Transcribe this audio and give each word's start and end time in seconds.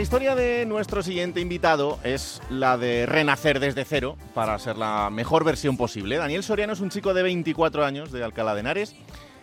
La 0.00 0.04
historia 0.04 0.34
de 0.34 0.64
nuestro 0.64 1.02
siguiente 1.02 1.40
invitado 1.42 1.98
es 2.04 2.40
la 2.48 2.78
de 2.78 3.04
renacer 3.04 3.60
desde 3.60 3.84
cero 3.84 4.16
para 4.32 4.58
ser 4.58 4.78
la 4.78 5.10
mejor 5.10 5.44
versión 5.44 5.76
posible. 5.76 6.16
Daniel 6.16 6.42
Soriano 6.42 6.72
es 6.72 6.80
un 6.80 6.88
chico 6.88 7.12
de 7.12 7.22
24 7.22 7.84
años 7.84 8.10
de 8.10 8.24
Alcalá 8.24 8.54
de 8.54 8.60
Henares, 8.60 8.96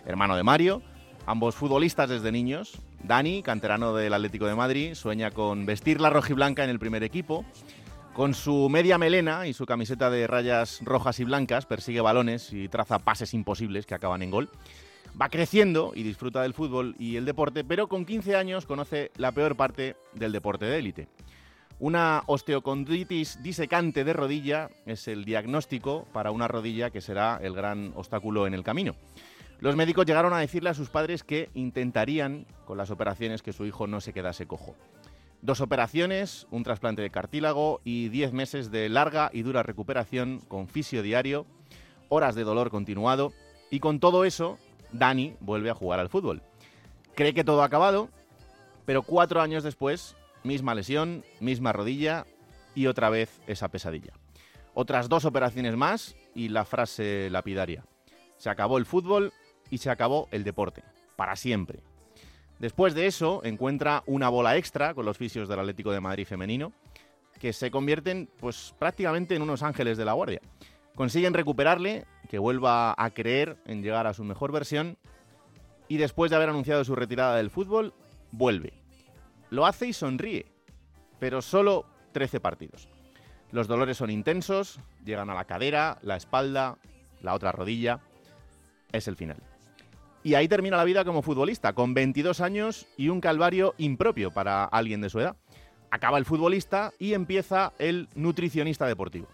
hermano 0.04 0.34
de 0.34 0.42
Mario, 0.42 0.82
ambos 1.26 1.54
futbolistas 1.54 2.10
desde 2.10 2.32
niños. 2.32 2.76
Dani, 3.04 3.44
canterano 3.44 3.94
del 3.94 4.12
Atlético 4.12 4.48
de 4.48 4.56
Madrid, 4.56 4.94
sueña 4.94 5.30
con 5.30 5.64
vestir 5.64 6.00
la 6.00 6.10
rojiblanca 6.10 6.64
en 6.64 6.70
el 6.70 6.80
primer 6.80 7.04
equipo. 7.04 7.44
Con 8.12 8.34
su 8.34 8.68
media 8.68 8.98
melena 8.98 9.46
y 9.46 9.52
su 9.52 9.64
camiseta 9.64 10.10
de 10.10 10.26
rayas 10.26 10.80
rojas 10.82 11.20
y 11.20 11.24
blancas, 11.24 11.66
persigue 11.66 12.00
balones 12.00 12.52
y 12.52 12.68
traza 12.68 12.98
pases 12.98 13.32
imposibles 13.32 13.86
que 13.86 13.94
acaban 13.94 14.22
en 14.22 14.32
gol. 14.32 14.50
Va 15.20 15.28
creciendo 15.28 15.92
y 15.94 16.02
disfruta 16.02 16.42
del 16.42 16.54
fútbol 16.54 16.94
y 16.98 17.16
el 17.16 17.24
deporte, 17.24 17.64
pero 17.64 17.88
con 17.88 18.04
15 18.04 18.36
años 18.36 18.66
conoce 18.66 19.10
la 19.16 19.32
peor 19.32 19.56
parte 19.56 19.96
del 20.14 20.32
deporte 20.32 20.64
de 20.64 20.78
élite. 20.78 21.08
Una 21.80 22.24
osteocondritis 22.26 23.40
disecante 23.42 24.02
de 24.02 24.12
rodilla 24.12 24.68
es 24.84 25.06
el 25.06 25.24
diagnóstico 25.24 26.06
para 26.12 26.32
una 26.32 26.48
rodilla 26.48 26.90
que 26.90 27.00
será 27.00 27.38
el 27.40 27.54
gran 27.54 27.92
obstáculo 27.94 28.48
en 28.48 28.54
el 28.54 28.64
camino. 28.64 28.96
Los 29.60 29.76
médicos 29.76 30.06
llegaron 30.06 30.32
a 30.32 30.38
decirle 30.38 30.70
a 30.70 30.74
sus 30.74 30.88
padres 30.88 31.22
que 31.24 31.50
intentarían 31.54 32.46
con 32.64 32.78
las 32.78 32.90
operaciones 32.90 33.42
que 33.42 33.52
su 33.52 33.64
hijo 33.64 33.86
no 33.86 34.00
se 34.00 34.12
quedase 34.12 34.46
cojo. 34.46 34.76
Dos 35.40 35.60
operaciones, 35.60 36.48
un 36.50 36.64
trasplante 36.64 37.02
de 37.02 37.10
cartílago 37.10 37.80
y 37.84 38.08
10 38.08 38.32
meses 38.32 38.70
de 38.72 38.88
larga 38.88 39.30
y 39.32 39.42
dura 39.42 39.62
recuperación 39.62 40.40
con 40.48 40.66
fisio 40.66 41.02
diario, 41.02 41.46
horas 42.08 42.34
de 42.34 42.42
dolor 42.42 42.70
continuado 42.70 43.32
y 43.70 43.78
con 43.78 44.00
todo 44.00 44.24
eso 44.24 44.58
Dani 44.92 45.36
vuelve 45.40 45.70
a 45.70 45.74
jugar 45.74 46.00
al 46.00 46.08
fútbol. 46.08 46.42
Cree 47.14 47.34
que 47.34 47.44
todo 47.44 47.62
ha 47.62 47.66
acabado, 47.66 48.08
pero 48.84 49.02
cuatro 49.02 49.40
años 49.40 49.64
después, 49.64 50.16
misma 50.44 50.74
lesión, 50.74 51.24
misma 51.40 51.72
rodilla 51.72 52.26
y 52.74 52.86
otra 52.86 53.10
vez 53.10 53.40
esa 53.46 53.68
pesadilla. 53.68 54.12
Otras 54.74 55.08
dos 55.08 55.24
operaciones 55.24 55.76
más 55.76 56.16
y 56.34 56.48
la 56.48 56.64
frase 56.64 57.28
lapidaria. 57.30 57.84
Se 58.36 58.50
acabó 58.50 58.78
el 58.78 58.86
fútbol 58.86 59.32
y 59.70 59.78
se 59.78 59.90
acabó 59.90 60.28
el 60.30 60.44
deporte, 60.44 60.84
para 61.16 61.34
siempre. 61.34 61.80
Después 62.58 62.94
de 62.94 63.06
eso, 63.06 63.40
encuentra 63.44 64.02
una 64.06 64.28
bola 64.28 64.56
extra 64.56 64.94
con 64.94 65.04
los 65.04 65.18
fisios 65.18 65.48
del 65.48 65.60
Atlético 65.60 65.92
de 65.92 66.00
Madrid 66.00 66.26
femenino, 66.26 66.72
que 67.38 67.52
se 67.52 67.70
convierten 67.70 68.28
pues 68.38 68.74
prácticamente 68.78 69.34
en 69.34 69.42
unos 69.42 69.62
ángeles 69.62 69.96
de 69.96 70.04
la 70.04 70.12
guardia. 70.12 70.40
Consiguen 70.94 71.34
recuperarle, 71.34 72.04
que 72.28 72.38
vuelva 72.38 72.94
a 72.96 73.10
creer 73.10 73.56
en 73.64 73.82
llegar 73.82 74.06
a 74.06 74.14
su 74.14 74.24
mejor 74.24 74.52
versión 74.52 74.98
y 75.88 75.96
después 75.96 76.30
de 76.30 76.36
haber 76.36 76.50
anunciado 76.50 76.84
su 76.84 76.94
retirada 76.94 77.36
del 77.36 77.50
fútbol, 77.50 77.94
vuelve. 78.30 78.74
Lo 79.50 79.66
hace 79.66 79.88
y 79.88 79.92
sonríe, 79.92 80.46
pero 81.18 81.40
solo 81.40 81.86
13 82.12 82.40
partidos. 82.40 82.88
Los 83.50 83.66
dolores 83.66 83.96
son 83.96 84.10
intensos, 84.10 84.78
llegan 85.04 85.30
a 85.30 85.34
la 85.34 85.46
cadera, 85.46 85.98
la 86.02 86.16
espalda, 86.16 86.76
la 87.22 87.34
otra 87.34 87.52
rodilla. 87.52 88.00
Es 88.92 89.08
el 89.08 89.16
final. 89.16 89.38
Y 90.22 90.34
ahí 90.34 90.48
termina 90.48 90.76
la 90.76 90.84
vida 90.84 91.04
como 91.04 91.22
futbolista, 91.22 91.72
con 91.72 91.94
22 91.94 92.40
años 92.42 92.86
y 92.98 93.08
un 93.08 93.20
calvario 93.20 93.74
impropio 93.78 94.30
para 94.30 94.64
alguien 94.64 95.00
de 95.00 95.08
su 95.08 95.20
edad. 95.20 95.36
Acaba 95.90 96.18
el 96.18 96.26
futbolista 96.26 96.92
y 96.98 97.14
empieza 97.14 97.72
el 97.78 98.08
nutricionista 98.14 98.86
deportivo 98.86 99.28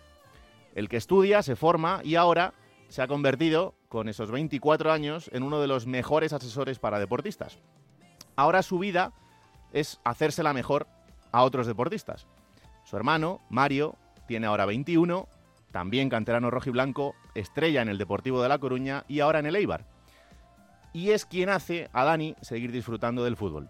el 0.75 0.89
que 0.89 0.97
estudia, 0.97 1.43
se 1.43 1.57
forma 1.57 2.01
y 2.05 2.17
ahora 2.17 2.53
se 2.89 3.03
ha 3.03 3.09
convertido, 3.09 3.75
con 3.89 4.09
esos 4.09 4.31
24 4.31 4.93
años, 4.93 5.31
en 5.33 5.43
uno 5.43 5.61
de 5.61 5.67
los 5.67 5.87
mejores 5.87 6.33
asesores 6.33 6.79
para 6.79 6.99
deportistas. 6.99 7.59
Ahora 8.37 8.63
su 8.63 8.79
vida 8.79 9.13
es 9.73 10.01
hacérsela 10.05 10.53
mejor 10.53 10.87
a 11.33 11.43
otros 11.43 11.67
deportistas. 11.67 12.27
Su 12.85 12.97
hermano, 12.97 13.41
Mario, 13.49 13.97
tiene 14.27 14.47
ahora 14.47 14.67
21, 14.67 15.29
también 15.73 16.09
canterano 16.09 16.51
rojiblanco, 16.51 17.15
estrella 17.35 17.83
en 17.83 17.89
el 17.89 17.99
Deportivo 17.99 18.43
de 18.43 18.49
La 18.49 18.59
Coruña 18.59 19.05
y 19.09 19.21
ahora 19.21 19.41
en 19.41 19.47
el 19.47 19.57
Eibar. 19.57 19.85
Y 20.93 21.11
es 21.11 21.27
quien 21.27 21.49
hace 21.49 21.89
a 21.93 22.05
Dani 22.05 22.37
seguir 22.41 22.71
disfrutando 22.71 23.25
del 23.25 23.37
fútbol. 23.37 23.69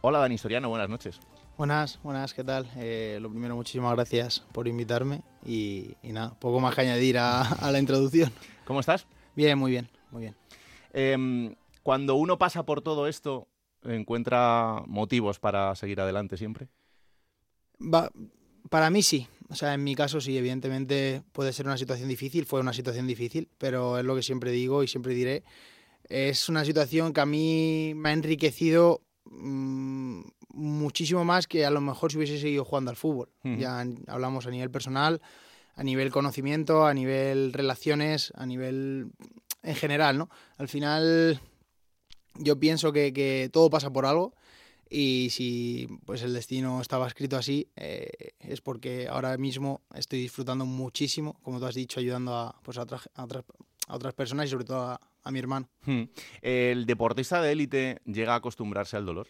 Hola 0.00 0.20
Dani 0.20 0.38
Soriano, 0.38 0.70
buenas 0.70 0.88
noches. 0.88 1.20
Buenas, 1.60 2.00
buenas, 2.02 2.32
¿qué 2.32 2.42
tal? 2.42 2.66
Eh, 2.76 3.18
lo 3.20 3.28
primero, 3.28 3.54
muchísimas 3.54 3.92
gracias 3.92 4.40
por 4.50 4.66
invitarme 4.66 5.20
y, 5.44 5.94
nada, 6.02 6.34
poco 6.40 6.58
más 6.58 6.74
que 6.74 6.80
añadir 6.80 7.18
a, 7.18 7.70
la 7.70 7.78
introducción. 7.78 8.32
¿Cómo 8.64 8.80
estás? 8.80 9.06
Bien, 9.36 9.58
muy 9.58 9.70
bien, 9.70 9.90
muy 10.10 10.22
bien. 10.22 10.36
Em, 10.94 11.54
cuando 11.82 12.14
uno 12.14 12.38
pasa 12.38 12.64
por 12.64 12.80
todo 12.80 13.06
esto, 13.06 13.46
¿encuentra 13.84 14.82
motivos 14.86 15.38
para 15.38 15.74
seguir 15.74 16.00
adelante 16.00 16.38
siempre? 16.38 16.68
Va, 17.78 18.10
para 18.70 18.88
mí 18.88 19.02
sí. 19.02 19.28
O 19.50 19.54
sea, 19.54 19.74
en 19.74 19.84
mi 19.84 19.94
caso 19.94 20.22
sí, 20.22 20.38
evidentemente 20.38 21.22
puede 21.30 21.52
ser 21.52 21.66
una 21.66 21.76
situación 21.76 22.08
difícil, 22.08 22.46
fue 22.46 22.60
una 22.60 22.72
situación 22.72 23.06
difícil, 23.06 23.50
pero 23.58 23.98
es 23.98 24.04
lo 24.06 24.16
que 24.16 24.22
siempre 24.22 24.50
digo 24.50 24.82
y 24.82 24.88
siempre 24.88 25.12
diré. 25.12 25.42
Es 26.08 26.48
una 26.48 26.64
situación 26.64 27.12
que 27.12 27.20
a 27.20 27.26
mí 27.26 27.92
me 27.96 28.08
ha 28.08 28.12
enriquecido 28.14 29.02
Mm, 29.30 30.22
muchísimo 30.52 31.24
más 31.24 31.46
que 31.46 31.64
a 31.64 31.70
lo 31.70 31.80
mejor 31.80 32.10
si 32.10 32.18
hubiese 32.18 32.38
seguido 32.38 32.64
jugando 32.64 32.90
al 32.90 32.96
fútbol. 32.96 33.30
Ya 33.42 33.84
hablamos 34.06 34.46
a 34.46 34.50
nivel 34.50 34.70
personal, 34.70 35.20
a 35.74 35.82
nivel 35.82 36.10
conocimiento, 36.10 36.86
a 36.86 36.94
nivel 36.94 37.52
relaciones, 37.52 38.32
a 38.36 38.46
nivel 38.46 39.12
en 39.62 39.74
general, 39.74 40.18
¿no? 40.18 40.30
Al 40.58 40.68
final 40.68 41.40
yo 42.34 42.58
pienso 42.58 42.92
que, 42.92 43.50
todo 43.52 43.70
pasa 43.70 43.92
por 43.92 44.06
algo 44.06 44.34
y 44.88 45.28
si 45.30 45.86
pues 46.04 46.22
el 46.22 46.34
destino 46.34 46.80
estaba 46.80 47.06
escrito 47.06 47.36
así 47.36 47.68
eh, 47.76 48.10
es 48.40 48.60
porque 48.60 49.06
ahora 49.06 49.36
mismo 49.38 49.82
estoy 49.94 50.20
disfrutando 50.20 50.66
muchísimo, 50.66 51.38
como 51.42 51.60
tú 51.60 51.66
has 51.66 51.76
dicho, 51.76 52.00
ayudando 52.00 52.34
a, 52.34 52.60
pues 52.62 52.76
a, 52.78 52.86
a 53.14 53.94
otras 53.94 54.14
personas 54.14 54.46
y 54.46 54.50
sobre 54.50 54.64
todo 54.64 54.82
a, 54.82 55.00
a 55.22 55.30
mi 55.30 55.38
hermano. 55.38 55.68
¿El 56.42 56.86
deportista 56.86 57.40
de 57.42 57.52
élite 57.52 58.00
llega 58.04 58.34
a 58.34 58.36
acostumbrarse 58.36 58.96
al 58.96 59.06
dolor? 59.06 59.28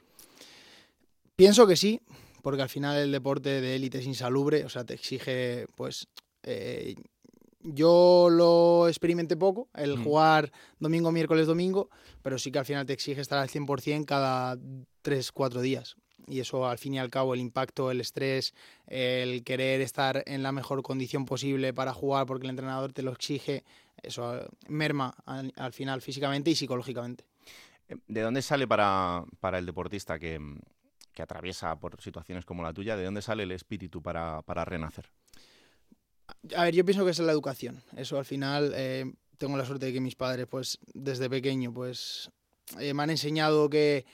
Pienso 1.40 1.66
que 1.66 1.74
sí, 1.74 2.02
porque 2.42 2.60
al 2.60 2.68
final 2.68 2.98
el 2.98 3.12
deporte 3.12 3.62
de 3.62 3.74
élite 3.74 3.96
es 3.96 4.04
insalubre, 4.04 4.62
o 4.66 4.68
sea, 4.68 4.84
te 4.84 4.92
exige, 4.92 5.64
pues, 5.74 6.06
eh, 6.42 6.96
yo 7.62 8.28
lo 8.30 8.88
experimenté 8.88 9.38
poco, 9.38 9.70
el 9.72 9.96
jugar 9.96 10.52
domingo, 10.80 11.10
miércoles, 11.12 11.46
domingo, 11.46 11.88
pero 12.20 12.38
sí 12.38 12.52
que 12.52 12.58
al 12.58 12.66
final 12.66 12.84
te 12.84 12.92
exige 12.92 13.22
estar 13.22 13.38
al 13.38 13.48
100% 13.48 14.04
cada 14.04 14.58
3, 15.00 15.32
4 15.32 15.62
días. 15.62 15.96
Y 16.26 16.40
eso, 16.40 16.68
al 16.68 16.76
fin 16.76 16.92
y 16.92 16.98
al 16.98 17.08
cabo, 17.08 17.32
el 17.32 17.40
impacto, 17.40 17.90
el 17.90 18.02
estrés, 18.02 18.52
el 18.86 19.42
querer 19.42 19.80
estar 19.80 20.22
en 20.26 20.42
la 20.42 20.52
mejor 20.52 20.82
condición 20.82 21.24
posible 21.24 21.72
para 21.72 21.94
jugar 21.94 22.26
porque 22.26 22.48
el 22.48 22.50
entrenador 22.50 22.92
te 22.92 23.02
lo 23.02 23.12
exige, 23.12 23.64
eso 24.02 24.46
merma 24.68 25.14
al, 25.24 25.72
final 25.72 26.02
físicamente 26.02 26.50
y 26.50 26.54
psicológicamente. 26.54 27.24
Eh, 27.88 27.96
¿De 28.08 28.20
dónde 28.20 28.42
sale 28.42 28.68
para, 28.68 29.24
el 29.54 29.64
deportista 29.64 30.18
que, 30.18 30.38
atraviesa 31.18 31.78
por 31.78 32.00
situaciones 32.00 32.44
como 32.44 32.62
la 32.62 32.72
tuya, 32.72 32.96
de 32.96 33.04
dónde 33.04 33.22
sale 33.22 33.42
el 33.42 33.52
espíritu 33.52 34.02
para, 34.02 34.42
renacer? 34.64 35.06
A 36.56 36.64
ver, 36.64 36.74
yo 36.74 36.84
pienso 36.84 37.04
que 37.04 37.10
es 37.10 37.18
la 37.18 37.32
educación. 37.32 37.82
Eso 37.96 38.18
al 38.18 38.24
final 38.24 38.72
eh, 38.74 39.12
tengo 39.36 39.56
la 39.56 39.64
suerte 39.64 39.86
de 39.86 39.92
que 39.92 40.00
mis 40.00 40.16
padres, 40.16 40.46
pues 40.46 40.78
desde 40.94 41.28
pequeño, 41.28 41.72
pues 41.72 42.30
eh, 42.78 42.94
me 42.94 43.02
han 43.02 43.10
enseñado 43.10 43.68
que, 43.68 44.04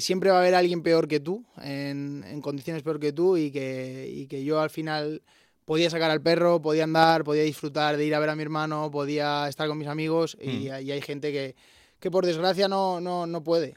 siempre 0.00 0.30
va 0.30 0.36
a 0.36 0.40
haber 0.40 0.54
alguien 0.54 0.82
peor 0.82 1.06
que 1.06 1.20
tú, 1.20 1.44
en, 1.62 2.40
condiciones 2.40 2.82
peor 2.82 2.98
que 2.98 3.12
tú, 3.12 3.36
y 3.36 3.50
que, 3.50 4.08
y 4.10 4.26
que 4.26 4.44
yo 4.44 4.60
al 4.60 4.70
final 4.70 5.22
podía 5.64 5.90
sacar 5.90 6.10
al 6.10 6.22
perro, 6.22 6.62
podía 6.62 6.84
andar, 6.84 7.24
podía 7.24 7.42
disfrutar 7.42 7.96
de 7.96 8.06
ir 8.06 8.14
a 8.14 8.18
ver 8.18 8.30
a 8.30 8.36
mi 8.36 8.42
hermano, 8.42 8.90
podía 8.90 9.48
estar 9.48 9.68
con 9.68 9.76
mis 9.76 9.88
amigos 9.88 10.36
y, 10.40 10.68
mm. 10.68 10.72
hay 10.72 11.00
gente 11.02 11.32
que, 11.32 11.56
que, 11.98 12.10
por 12.10 12.24
desgracia 12.24 12.68
no, 12.68 13.00
no, 13.00 13.26
no 13.26 13.42
puede. 13.42 13.74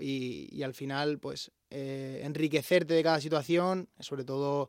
Y, 0.00 0.48
y, 0.50 0.62
al 0.62 0.74
final, 0.74 1.18
pues, 1.18 1.50
eh, 1.70 2.20
enriquecerte 2.22 2.94
de 2.94 3.02
cada 3.02 3.20
situación, 3.20 3.88
sobre 3.98 4.24
todo... 4.24 4.68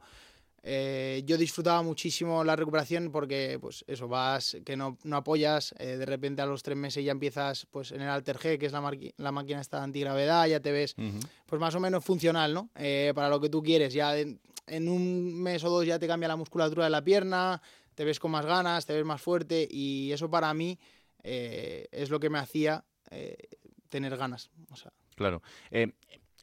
Eh, 0.69 1.23
yo 1.25 1.37
disfrutaba 1.37 1.81
muchísimo 1.81 2.43
la 2.43 2.57
recuperación 2.57 3.09
porque, 3.09 3.57
pues 3.61 3.85
eso, 3.87 4.09
vas, 4.09 4.57
que 4.65 4.75
no, 4.75 4.97
no 5.03 5.15
apoyas, 5.15 5.73
eh, 5.77 5.95
de 5.95 6.05
repente 6.05 6.41
a 6.41 6.45
los 6.45 6.61
tres 6.61 6.75
meses 6.75 7.05
ya 7.05 7.13
empiezas 7.13 7.65
pues 7.71 7.93
en 7.93 8.01
el 8.01 8.09
Alter 8.09 8.37
G, 8.37 8.57
que 8.57 8.65
es 8.65 8.73
la, 8.73 8.91
la 9.15 9.31
máquina 9.31 9.61
esta 9.61 9.81
antigravedad, 9.81 10.45
ya 10.47 10.59
te 10.59 10.73
ves 10.73 10.95
pues 11.45 11.61
más 11.61 11.73
o 11.75 11.79
menos 11.79 12.03
funcional, 12.03 12.53
¿no? 12.53 12.69
para 13.15 13.29
lo 13.29 13.39
que 13.39 13.47
tú 13.47 13.63
quieres, 13.63 13.93
ya 13.93 14.17
en 14.17 14.89
un 14.89 15.41
mes 15.41 15.63
o 15.63 15.69
dos 15.69 15.85
ya 15.85 15.99
te 15.99 16.07
cambia 16.07 16.27
la 16.27 16.35
musculatura 16.35 16.83
de 16.83 16.89
la 16.89 17.03
pierna, 17.03 17.61
te 17.95 18.03
ves 18.03 18.19
con 18.19 18.31
más 18.31 18.45
ganas, 18.45 18.85
te 18.85 18.93
ves 18.93 19.05
más 19.05 19.21
fuerte 19.21 19.65
y 19.71 20.11
eso 20.11 20.29
para 20.29 20.53
mí 20.53 20.77
es 21.23 22.09
lo 22.09 22.19
que 22.19 22.29
me 22.29 22.39
hacía 22.39 22.83
tener 23.89 24.17
ganas. 24.17 24.49
Claro. 25.15 25.41
Eh, 25.71 25.93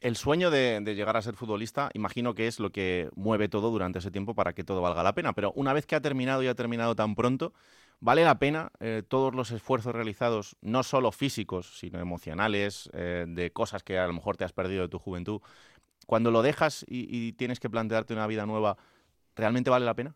el 0.01 0.15
sueño 0.15 0.51
de, 0.51 0.81
llegar 0.95 1.17
a 1.17 1.21
ser 1.21 1.35
futbolista, 1.35 1.89
imagino 1.93 2.35
que 2.35 2.47
es 2.47 2.59
lo 2.59 2.71
que 2.71 3.09
mueve 3.15 3.49
todo 3.49 3.71
durante 3.71 3.99
ese 3.99 4.11
tiempo 4.11 4.35
para 4.35 4.53
que 4.53 4.63
todo 4.63 4.81
valga 4.81 5.03
la 5.03 5.13
pena. 5.13 5.33
Pero 5.33 5.51
una 5.53 5.73
vez 5.73 5.85
que 5.85 5.95
ha 5.95 6.01
terminado 6.01 6.43
y 6.43 6.47
ha 6.47 6.55
terminado 6.55 6.95
tan 6.95 7.15
pronto, 7.15 7.53
¿vale 7.99 8.23
la 8.23 8.37
pena 8.37 8.71
todos 9.07 9.33
los 9.33 9.51
esfuerzos 9.51 9.95
realizados, 9.95 10.57
no 10.61 10.83
solo 10.83 11.11
físicos, 11.11 11.79
sino 11.79 11.99
emocionales, 11.99 12.89
de 12.93 13.51
cosas 13.53 13.83
que 13.83 13.97
a 13.97 14.05
lo 14.05 14.13
mejor 14.13 14.37
te 14.37 14.43
has 14.43 14.53
perdido 14.53 14.83
de 14.83 14.89
tu 14.89 14.99
juventud? 14.99 15.41
cuando 16.05 16.31
lo 16.31 16.41
dejas 16.41 16.85
y, 16.87 17.33
tienes 17.33 17.59
que 17.59 17.69
plantearte 17.69 18.13
una 18.13 18.27
vida 18.27 18.45
nueva, 18.45 18.77
¿realmente 19.35 19.69
vale 19.69 19.85
la 19.85 19.95
pena? 19.95 20.15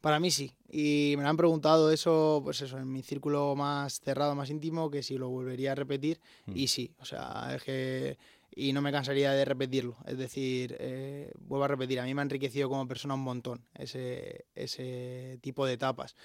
Para 0.00 0.20
mí 0.20 0.30
sí. 0.30 0.52
Y 0.70 1.14
me 1.16 1.24
han 1.24 1.36
preguntado 1.36 1.90
eso, 1.90 2.40
pues 2.44 2.60
eso, 2.60 2.78
en 2.78 2.92
mi 2.92 3.02
círculo 3.02 3.54
más 3.56 4.00
cerrado, 4.00 4.34
más 4.34 4.50
íntimo, 4.50 4.90
que 4.90 5.02
si 5.02 5.18
lo 5.18 5.28
volvería 5.28 5.72
a 5.72 5.74
repetir. 5.74 6.20
Mm. 6.46 6.56
Y 6.56 6.68
sí, 6.68 6.92
o 7.00 7.04
sea, 7.04 7.52
es 7.54 7.62
que 7.62 8.18
y 8.58 8.72
no 8.72 8.82
me 8.82 8.90
cansaría 8.90 9.32
de 9.32 9.44
repetirlo. 9.44 9.96
Es 10.04 10.18
decir, 10.18 10.76
eh, 10.80 11.30
vuelvo 11.38 11.64
a 11.64 11.68
repetir, 11.68 12.00
a 12.00 12.04
mí 12.04 12.12
me 12.12 12.22
ha 12.22 12.24
enriquecido 12.24 12.68
como 12.68 12.88
persona 12.88 13.14
un 13.14 13.20
montón 13.20 13.64
ese, 13.74 14.46
ese 14.54 15.38
tipo 15.42 15.64
de 15.64 15.74
etapas. 15.74 16.16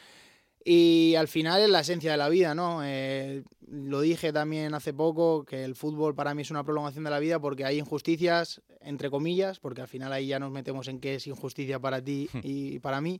Y 0.65 1.15
al 1.15 1.27
final 1.27 1.61
es 1.61 1.69
la 1.69 1.81
esencia 1.81 2.11
de 2.11 2.17
la 2.17 2.29
vida, 2.29 2.55
¿no? 2.55 2.81
Eh, 2.83 3.43
lo 3.67 4.01
dije 4.01 4.31
también 4.31 4.73
hace 4.73 4.93
poco, 4.93 5.43
que 5.45 5.63
el 5.63 5.75
fútbol 5.75 6.15
para 6.15 6.33
mí 6.33 6.43
es 6.43 6.51
una 6.51 6.63
prolongación 6.63 7.03
de 7.03 7.09
la 7.09 7.19
vida 7.19 7.39
porque 7.39 7.65
hay 7.65 7.79
injusticias, 7.79 8.61
entre 8.81 9.09
comillas, 9.09 9.59
porque 9.59 9.81
al 9.81 9.87
final 9.87 10.13
ahí 10.13 10.27
ya 10.27 10.39
nos 10.39 10.51
metemos 10.51 10.87
en 10.87 10.99
qué 10.99 11.15
es 11.15 11.27
injusticia 11.27 11.79
para 11.79 12.01
ti 12.01 12.29
hmm. 12.31 12.39
y 12.43 12.79
para 12.79 13.01
mí. 13.01 13.19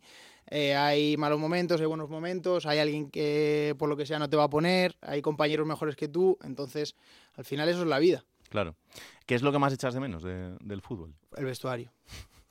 Eh, 0.50 0.76
hay 0.76 1.18
malos 1.18 1.40
momentos, 1.40 1.82
hay 1.82 1.88
buenos 1.88 2.10
momentos, 2.10 2.66
hay 2.66 2.80
alguien 2.80 3.10
que 3.10 3.76
por 3.78 3.90
lo 3.90 3.98
que 3.98 4.06
sea 4.06 4.20
no 4.20 4.30
te 4.30 4.38
va 4.38 4.44
a 4.44 4.50
poner, 4.50 4.96
hay 5.02 5.22
compañeros 5.22 5.66
mejores 5.66 5.96
que 5.96 6.08
tú, 6.08 6.38
entonces 6.44 6.96
al 7.36 7.46
final 7.46 7.68
eso 7.68 7.82
es 7.82 7.88
la 7.88 8.00
vida. 8.00 8.24
Claro. 8.50 8.76
¿Qué 9.26 9.36
es 9.36 9.42
lo 9.42 9.52
que 9.52 9.60
más 9.60 9.74
echas 9.74 9.94
de 9.94 10.00
menos 10.00 10.24
del 10.24 10.82
fútbol? 10.82 11.16
El 11.36 11.46
vestuario. 11.46 11.92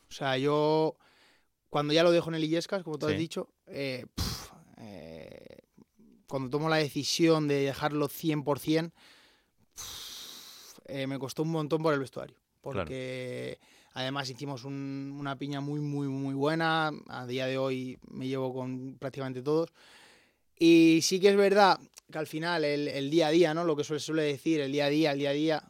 O 0.08 0.12
sea, 0.12 0.36
yo 0.36 0.96
cuando 1.70 1.94
ya 1.94 2.02
lo 2.02 2.10
dejo 2.10 2.28
en 2.28 2.34
el 2.34 2.44
Illescas, 2.44 2.82
como 2.82 2.98
tú 2.98 3.06
has 3.06 3.16
dicho, 3.16 3.48
eh, 3.66 4.04
eh, 4.78 5.58
cuando 6.26 6.50
tomo 6.50 6.69
la 6.69 6.76
decisión 6.76 7.48
de 7.48 7.62
dejarlo 7.62 8.08
100%, 8.08 8.92
eh, 10.86 11.06
me 11.06 11.19
costó 11.19 11.42
un 11.42 11.50
montón 11.50 11.82
por 11.82 11.94
el 11.94 12.00
vestuario. 12.00 12.36
Porque 12.60 13.58
además 13.94 14.30
hicimos 14.30 14.64
una 14.64 15.36
piña 15.36 15.60
muy, 15.60 15.80
muy, 15.80 16.08
muy 16.08 16.34
buena. 16.34 16.90
A 17.08 17.26
día 17.26 17.46
de 17.46 17.58
hoy 17.58 17.98
me 18.08 18.28
llevo 18.28 18.54
con 18.54 18.96
prácticamente 18.98 19.42
todos. 19.42 19.70
Y 20.58 21.00
sí 21.02 21.18
que 21.18 21.30
es 21.30 21.36
verdad 21.36 21.78
que 22.10 22.18
al 22.18 22.26
final 22.26 22.64
el, 22.64 22.88
el 22.88 23.10
día 23.10 23.28
a 23.28 23.30
día, 23.30 23.54
¿no? 23.54 23.64
Lo 23.64 23.75
que 23.75 23.84
suele, 23.84 24.00
suele 24.00 24.22
decir, 24.22 24.60
el 24.60 24.70
día 24.70 24.84
a 24.86 24.88
día, 24.90 25.12
el 25.12 25.18
día 25.18 25.30
a 25.30 25.32
día, 25.32 25.62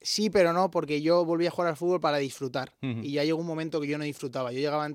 sí, 0.00 0.30
pero 0.30 0.52
no, 0.52 0.70
porque 0.70 1.02
yo 1.02 1.24
volví 1.24 1.46
a 1.46 1.50
jugar 1.50 1.70
al 1.70 1.76
fútbol 1.76 2.00
para 2.00 2.18
disfrutar. 2.18 2.72
Y 2.80 3.12
ya 3.12 3.24
llegó 3.24 3.40
un 3.40 3.46
momento 3.46 3.80
que 3.80 3.88
yo 3.88 3.98
no 3.98 4.04
disfrutaba. 4.04 4.52
Yo 4.52 4.60
llegaba, 4.60 4.88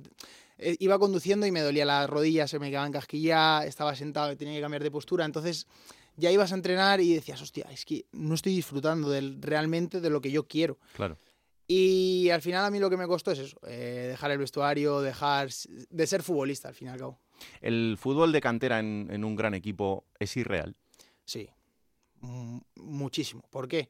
eh, 0.61 0.77
iba 0.79 0.97
conduciendo 0.99 1.45
y 1.45 1.51
me 1.51 1.61
dolía 1.61 1.85
las 1.85 2.09
rodillas, 2.09 2.49
se 2.49 2.59
me 2.59 2.69
quedaban 2.69 2.91
casquillas, 2.91 3.65
estaba 3.65 3.95
sentado 3.95 4.31
y 4.31 4.35
tenía 4.35 4.55
que 4.55 4.61
cambiar 4.61 4.83
de 4.83 4.91
postura. 4.91 5.25
Entonces 5.25 5.67
ya 6.15 6.31
ibas 6.31 6.51
a 6.51 6.55
entrenar 6.55 7.01
y 7.01 7.13
decías, 7.13 7.41
hostia, 7.41 7.67
es 7.71 7.83
que 7.83 8.05
no 8.11 8.35
estoy 8.35 8.55
disfrutando 8.55 9.09
del, 9.09 9.41
realmente 9.41 9.99
de 9.99 10.09
lo 10.09 10.21
que 10.21 10.31
yo 10.31 10.47
quiero. 10.47 10.77
Claro. 10.95 11.17
Y 11.67 12.29
al 12.29 12.41
final 12.41 12.65
a 12.65 12.69
mí 12.69 12.79
lo 12.79 12.89
que 12.89 12.97
me 12.97 13.07
costó 13.07 13.31
es 13.31 13.39
eso, 13.39 13.57
eh, 13.65 14.07
dejar 14.09 14.31
el 14.31 14.37
vestuario, 14.37 15.01
dejar 15.01 15.49
de 15.89 16.07
ser 16.07 16.21
futbolista 16.21 16.67
al 16.67 16.75
fin 16.75 16.89
y 16.89 16.91
al 16.91 16.99
cabo. 16.99 17.19
¿El 17.61 17.97
fútbol 17.97 18.31
de 18.31 18.41
cantera 18.41 18.79
en, 18.79 19.07
en 19.09 19.23
un 19.23 19.35
gran 19.35 19.53
equipo 19.53 20.05
es 20.19 20.35
irreal? 20.37 20.75
Sí, 21.25 21.49
muchísimo. 22.75 23.43
¿Por 23.49 23.67
qué? 23.67 23.89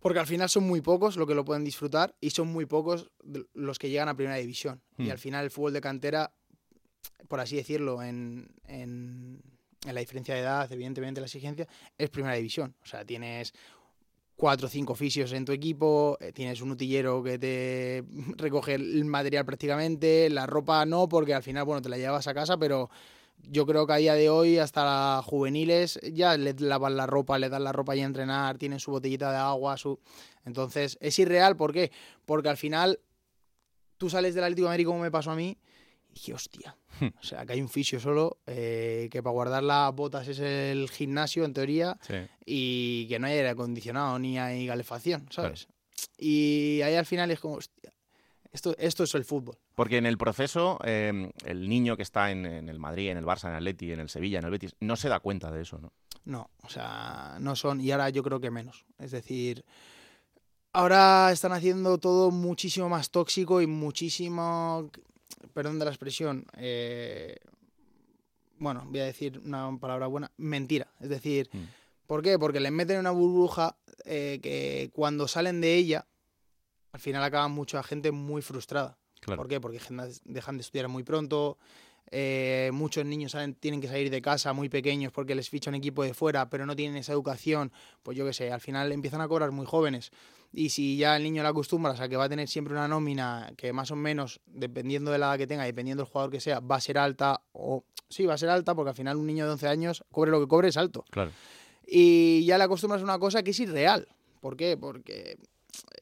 Porque 0.00 0.18
al 0.18 0.26
final 0.26 0.48
son 0.48 0.64
muy 0.64 0.80
pocos 0.80 1.16
los 1.16 1.26
que 1.26 1.34
lo 1.34 1.44
pueden 1.44 1.64
disfrutar 1.64 2.16
y 2.20 2.30
son 2.30 2.48
muy 2.48 2.66
pocos 2.66 3.10
los 3.54 3.78
que 3.78 3.90
llegan 3.90 4.08
a 4.08 4.16
primera 4.16 4.36
división. 4.36 4.80
Y 4.98 5.04
hmm. 5.04 5.10
al 5.10 5.18
final 5.18 5.44
el 5.44 5.50
fútbol 5.50 5.74
de 5.74 5.80
cantera, 5.80 6.32
por 7.28 7.40
así 7.40 7.56
decirlo, 7.56 8.02
en, 8.02 8.48
en, 8.66 9.42
la 9.84 10.00
diferencia 10.00 10.34
de 10.34 10.40
edad, 10.40 10.70
evidentemente 10.72 11.20
la 11.20 11.26
exigencia, 11.26 11.68
es 11.98 12.10
primera 12.10 12.34
división. 12.34 12.74
O 12.82 12.86
sea, 12.86 13.04
tienes 13.04 13.52
cuatro 14.36 14.68
o 14.68 14.70
cinco 14.70 14.94
oficios 14.94 15.32
en 15.32 15.44
tu 15.44 15.52
equipo, 15.52 16.16
eh, 16.18 16.32
tienes 16.32 16.62
un 16.62 16.70
utillero 16.70 17.22
que 17.22 17.38
te 17.38 18.02
recoge 18.38 18.74
el 18.74 19.04
material 19.04 19.44
prácticamente, 19.44 20.30
la 20.30 20.46
ropa 20.46 20.86
no, 20.86 21.08
porque 21.08 21.34
al 21.34 21.42
final, 21.42 21.64
bueno, 21.64 21.82
te 21.82 21.90
la 21.90 21.98
llevas 21.98 22.26
a 22.26 22.32
casa, 22.32 22.56
pero 22.56 22.88
yo 23.48 23.66
creo 23.66 23.86
que 23.86 23.92
a 23.92 23.96
día 23.96 24.14
de 24.14 24.30
hoy, 24.30 24.58
hasta 24.58 24.84
las 24.84 25.24
juveniles, 25.24 25.98
ya 26.12 26.36
le 26.36 26.54
lavan 26.54 26.96
la 26.96 27.06
ropa, 27.06 27.38
le 27.38 27.48
dan 27.48 27.64
la 27.64 27.72
ropa 27.72 27.96
y 27.96 28.00
a 28.00 28.04
entrenar, 28.04 28.58
tienen 28.58 28.80
su 28.80 28.90
botellita 28.90 29.30
de 29.30 29.38
agua, 29.38 29.76
su... 29.76 29.98
Entonces, 30.44 30.98
es 31.00 31.18
irreal, 31.18 31.56
¿por 31.56 31.72
qué? 31.72 31.90
Porque 32.24 32.48
al 32.48 32.56
final 32.56 33.00
tú 33.98 34.08
sales 34.08 34.34
del 34.34 34.44
Atlético 34.44 34.66
de 34.66 34.70
Madrid 34.70 34.86
como 34.86 35.00
me 35.00 35.10
pasó 35.10 35.30
a 35.30 35.36
mí 35.36 35.58
y 36.08 36.14
dije, 36.14 36.34
hostia, 36.34 36.76
hmm. 37.00 37.06
o 37.20 37.22
sea, 37.22 37.46
que 37.46 37.52
hay 37.52 37.60
un 37.60 37.68
fisio 37.68 38.00
solo, 38.00 38.38
eh, 38.46 39.08
que 39.10 39.22
para 39.22 39.32
guardar 39.32 39.62
las 39.62 39.94
botas 39.94 40.26
es 40.28 40.38
el 40.40 40.88
gimnasio, 40.90 41.44
en 41.44 41.52
teoría, 41.52 41.98
y 42.44 43.06
que 43.08 43.18
no 43.18 43.26
hay 43.26 43.34
aire 43.34 43.50
acondicionado 43.50 44.18
ni 44.18 44.38
hay 44.38 44.66
calefacción, 44.66 45.26
¿sabes? 45.30 45.68
Y 46.16 46.80
ahí 46.82 46.94
al 46.94 47.06
final 47.06 47.30
es 47.30 47.40
como, 47.40 47.56
hostia, 47.56 47.92
esto, 48.52 48.74
esto 48.78 49.04
es 49.04 49.14
el 49.14 49.24
fútbol. 49.24 49.56
Porque 49.74 49.96
en 49.96 50.06
el 50.06 50.18
proceso, 50.18 50.78
em, 50.84 51.30
el 51.44 51.68
niño 51.68 51.96
que 51.96 52.02
está 52.02 52.30
en, 52.30 52.46
el 52.46 52.78
Madrid, 52.78 53.10
en 53.10 53.16
el 53.16 53.24
Barça, 53.24 53.44
en 53.44 53.50
el 53.50 53.56
Atleti, 53.56 53.92
en 53.92 54.00
el 54.00 54.08
Sevilla, 54.08 54.38
en 54.38 54.44
el 54.44 54.50
Betis, 54.50 54.74
no 54.80 54.96
se 54.96 55.08
da 55.08 55.20
cuenta 55.20 55.50
de 55.50 55.62
eso, 55.62 55.78
¿no? 55.78 55.92
No, 56.24 56.50
o 56.62 56.68
sea, 56.68 57.38
no 57.40 57.56
son, 57.56 57.80
y 57.80 57.90
ahora 57.92 58.10
yo 58.10 58.22
creo 58.22 58.40
que 58.40 58.50
menos. 58.50 58.84
Es 58.98 59.12
decir, 59.12 59.64
ahora 60.72 61.30
están 61.32 61.52
haciendo 61.52 61.98
todo 61.98 62.30
muchísimo 62.30 62.88
más 62.88 63.10
tóxico 63.10 63.62
y 63.62 63.66
muchísimo, 63.66 64.90
perdón 65.54 65.78
de 65.78 65.84
la 65.84 65.90
expresión, 65.92 66.44
eh, 66.56 67.36
bueno, 68.58 68.84
voy 68.86 69.00
a 69.00 69.04
decir 69.04 69.40
una 69.44 69.76
palabra 69.80 70.06
buena, 70.06 70.30
mentira. 70.36 70.88
Es 71.00 71.08
decir, 71.08 71.48
mm. 71.52 72.06
¿por 72.06 72.22
qué? 72.22 72.38
Porque 72.38 72.60
les 72.60 72.72
meten 72.72 72.98
una 72.98 73.10
burbuja 73.10 73.76
eh, 74.04 74.38
que 74.42 74.90
cuando 74.92 75.26
salen 75.26 75.60
de 75.60 75.74
ella 75.76 76.06
al 76.92 77.00
final 77.00 77.22
acaba 77.22 77.48
mucha 77.48 77.82
gente 77.82 78.10
muy 78.10 78.42
frustrada. 78.42 78.98
¿Por 79.24 79.48
qué? 79.48 79.60
Porque 79.60 79.78
dejan 80.24 80.56
de 80.56 80.62
estudiar 80.62 80.88
muy 80.88 81.02
pronto, 81.02 81.58
eh, 82.12 82.70
muchos 82.72 83.04
niños 83.04 83.36
tienen 83.60 83.80
que 83.80 83.86
salir 83.86 84.10
de 84.10 84.20
casa 84.20 84.52
muy 84.52 84.68
pequeños 84.68 85.12
porque 85.12 85.34
les 85.34 85.48
ficha 85.48 85.70
un 85.70 85.76
equipo 85.76 86.02
de 86.02 86.12
fuera, 86.12 86.50
pero 86.50 86.66
no 86.66 86.74
tienen 86.74 86.96
esa 86.96 87.12
educación, 87.12 87.70
pues 88.02 88.16
yo 88.16 88.26
qué 88.26 88.32
sé, 88.32 88.50
al 88.50 88.60
final 88.60 88.90
empiezan 88.90 89.20
a 89.20 89.28
cobrar 89.28 89.52
muy 89.52 89.66
jóvenes. 89.66 90.10
Y 90.52 90.70
si 90.70 90.96
ya 90.96 91.16
el 91.16 91.22
niño 91.22 91.44
le 91.44 91.48
acostumbras 91.48 92.00
a 92.00 92.08
que 92.08 92.16
va 92.16 92.24
a 92.24 92.28
tener 92.28 92.48
siempre 92.48 92.74
una 92.74 92.88
nómina 92.88 93.52
que 93.56 93.72
más 93.72 93.92
o 93.92 93.96
menos, 93.96 94.40
dependiendo 94.46 95.12
de 95.12 95.18
la 95.18 95.28
edad 95.28 95.38
que 95.38 95.46
tenga, 95.46 95.64
dependiendo 95.64 96.02
del 96.02 96.10
jugador 96.10 96.32
que 96.32 96.40
sea, 96.40 96.58
va 96.58 96.76
a 96.76 96.80
ser 96.80 96.98
alta, 96.98 97.40
o 97.52 97.84
sí, 98.08 98.26
va 98.26 98.34
a 98.34 98.38
ser 98.38 98.48
alta, 98.48 98.74
porque 98.74 98.90
al 98.90 98.96
final 98.96 99.16
un 99.16 99.26
niño 99.26 99.44
de 99.44 99.52
11 99.52 99.68
años, 99.68 100.04
cobre 100.10 100.32
lo 100.32 100.40
que 100.40 100.48
cobre, 100.48 100.68
es 100.68 100.76
alto. 100.76 101.04
Claro. 101.10 101.30
Y 101.86 102.44
ya 102.44 102.58
le 102.58 102.64
acostumbras 102.64 103.00
a 103.00 103.04
una 103.04 103.20
cosa 103.20 103.44
que 103.44 103.52
es 103.52 103.60
irreal. 103.60 104.08
¿Por 104.40 104.56
qué? 104.56 104.76
Porque 104.76 105.38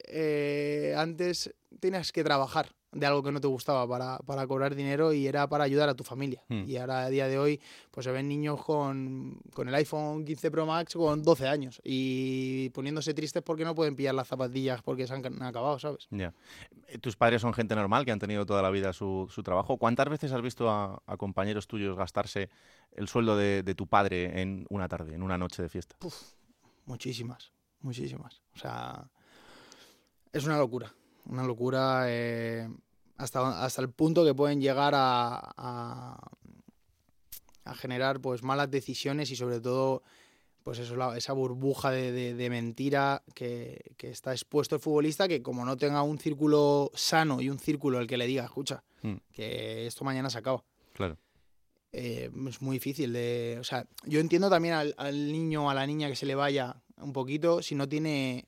eh, 0.07 0.93
antes 0.97 1.53
tenías 1.79 2.11
que 2.11 2.23
trabajar 2.23 2.69
de 2.91 3.05
algo 3.05 3.21
que 3.21 3.31
no 3.31 3.39
te 3.39 3.47
gustaba 3.47 3.87
para, 3.87 4.17
para 4.19 4.47
cobrar 4.47 4.73
dinero 4.73 5.13
y 5.13 5.27
era 5.27 5.47
para 5.47 5.63
ayudar 5.63 5.89
a 5.89 5.93
tu 5.93 6.03
familia. 6.03 6.43
Hmm. 6.47 6.63
Y 6.67 6.77
ahora 6.77 7.05
a 7.05 7.09
día 7.09 7.27
de 7.27 7.37
hoy 7.37 7.61
pues 7.91 8.05
se 8.05 8.11
ven 8.11 8.27
niños 8.27 8.63
con, 8.63 9.39
con, 9.53 9.67
el 9.67 9.75
iPhone 9.75 10.25
15 10.25 10.49
Pro 10.51 10.65
Max 10.65 10.95
con 10.95 11.21
12 11.21 11.47
años 11.47 11.81
y 11.83 12.69
poniéndose 12.71 13.13
tristes 13.13 13.43
porque 13.43 13.63
no 13.63 13.75
pueden 13.75 13.95
pillar 13.95 14.15
las 14.15 14.27
zapatillas 14.27 14.81
porque 14.81 15.05
se 15.05 15.13
han, 15.13 15.43
acabado, 15.43 15.77
¿sabes? 15.77 16.07
Ya. 16.09 16.33
Eh, 16.87 16.97
Tus 16.97 17.15
padres 17.15 17.41
son 17.41 17.53
gente 17.53 17.75
normal 17.75 18.05
que 18.05 18.11
han 18.11 18.19
tenido 18.19 18.45
toda 18.45 18.63
la 18.63 18.71
vida 18.71 18.91
su, 18.91 19.27
su 19.29 19.43
trabajo. 19.43 19.77
¿Cuántas 19.77 20.09
veces 20.09 20.31
has 20.31 20.41
visto 20.41 20.69
a, 20.69 21.01
compañeros 21.17 21.67
tuyos 21.67 21.95
gastarse 21.97 22.49
el 22.93 23.07
sueldo 23.07 23.37
de, 23.37 23.61
de, 23.61 23.75
tu 23.75 23.87
padre 23.87 24.41
en 24.41 24.65
una 24.69 24.87
tarde, 24.87 25.13
en 25.13 25.21
una 25.21 25.37
noche 25.37 25.61
de 25.61 25.69
fiesta? 25.69 25.95
muchísimas, 26.85 27.51
muchísimas. 27.81 28.41
O 28.55 28.57
sea 28.57 29.09
es 30.31 30.45
una 30.45 30.57
locura, 30.57 30.93
una 31.25 31.43
locura 31.43 32.03
eh, 32.07 32.67
hasta, 33.17 33.63
hasta 33.63 33.81
el 33.81 33.89
punto 33.89 34.23
que 34.23 34.33
pueden 34.33 34.61
llegar 34.61 34.93
a, 34.95 35.53
a, 35.57 36.31
generar 37.75 38.19
pues 38.19 38.41
malas 38.41 38.71
decisiones 38.71 39.29
y 39.29 39.35
sobre 39.35 39.59
todo 39.59 40.01
pues 40.63 40.79
eso, 40.79 41.13
esa 41.13 41.33
burbuja 41.33 41.91
de, 41.91 42.47
mentira 42.49 43.23
que, 43.35 43.93
está 43.99 44.31
expuesto 44.31 44.75
el 44.75 44.81
futbolista 44.81 45.27
que 45.27 45.41
como 45.41 45.65
no 45.65 45.77
tenga 45.77 46.01
un 46.01 46.17
círculo 46.17 46.91
sano 46.95 47.41
y 47.41 47.49
un 47.49 47.59
círculo 47.59 47.99
al 47.99 48.07
que 48.07 48.17
le 48.17 48.25
diga, 48.25 48.43
escucha, 48.43 48.83
hmm. 49.03 49.15
que 49.31 49.87
esto 49.87 50.03
mañana 50.03 50.29
se 50.29 50.39
acaba. 50.39 50.63
Claro. 50.93 51.17
Eh, 51.91 52.29
es 52.47 52.61
muy 52.61 52.77
difícil 52.77 53.13
de... 53.13 53.57
O 53.59 53.63
sea, 53.63 53.85
yo 54.05 54.19
entiendo 54.19 54.49
también 54.49 54.75
al, 54.75 54.95
al 54.97 55.31
niño 55.31 55.65
o 55.65 55.69
a 55.69 55.73
la 55.73 55.87
niña 55.87 56.07
que 56.07 56.15
se 56.15 56.25
le 56.25 56.35
vaya 56.35 56.81
un 56.97 57.13
poquito 57.13 57.61
si 57.61 57.75
no 57.75 57.87
tiene 57.87 58.45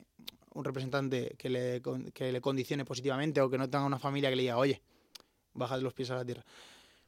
un 0.53 0.63
representante 0.63 1.35
que 1.37 1.49
le, 1.49 1.81
que 2.13 2.31
le 2.31 2.41
condicione 2.41 2.85
positivamente 2.85 3.41
o 3.41 3.49
que 3.49 3.57
no 3.57 3.69
tenga 3.69 3.85
una 3.85 3.99
familia 3.99 4.29
que 4.29 4.35
le 4.35 4.43
diga, 4.43 4.57
oye, 4.57 4.81
baja 5.53 5.77
de 5.77 5.83
los 5.83 5.93
pies 5.93 6.11
a 6.11 6.15
la 6.15 6.25
tierra. 6.25 6.43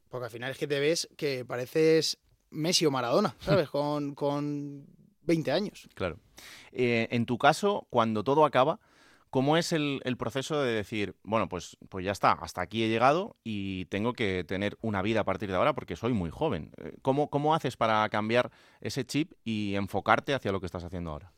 Porque 0.10 0.26
al 0.26 0.32
final 0.32 0.52
es 0.52 0.58
que 0.58 0.68
te 0.68 0.80
ves 0.80 1.10
que 1.18 1.44
pareces 1.46 2.20
Messi 2.52 2.86
o 2.86 2.92
Maradona, 2.92 3.36
¿sabes? 3.40 3.70
con, 3.70 4.16
con 4.16 4.86
20 5.24 5.52
años. 5.52 5.90
Claro. 5.96 6.20
Eh, 6.72 7.08
en 7.12 7.26
tu 7.26 7.38
caso, 7.38 7.88
cuando 7.90 8.24
todo 8.24 8.46
acaba, 8.46 8.80
¿cómo 9.30 9.58
es 9.58 9.74
el, 9.74 10.02
el, 10.04 10.18
proceso 10.18 10.62
de 10.62 10.72
decir, 10.72 11.16
bueno, 11.24 11.50
pues, 11.50 11.78
pues 11.90 12.06
ya 12.06 12.12
está, 12.12 12.34
hasta 12.34 12.62
aquí 12.62 12.84
he 12.84 12.90
llegado 12.90 13.36
y 13.44 13.86
tengo 13.86 14.14
que 14.14 14.44
tener 14.44 14.78
una 14.82 15.02
vida 15.02 15.22
a 15.22 15.26
partir 15.26 15.50
de 15.50 15.56
ahora 15.56 15.74
porque 15.74 15.96
soy 15.96 16.14
muy 16.14 16.30
joven? 16.30 16.72
Eh, 16.78 16.96
¿Cómo, 17.02 17.30
cómo 17.30 17.56
haces 17.56 17.76
para 17.76 18.08
cambiar 18.10 18.52
ese 18.82 19.06
chip 19.06 19.34
y 19.44 19.76
enfocarte 19.76 20.34
hacia 20.34 20.52
lo 20.52 20.60
que 20.60 20.68
estás 20.68 20.84
haciendo 20.84 21.12
ahora? 21.12 21.32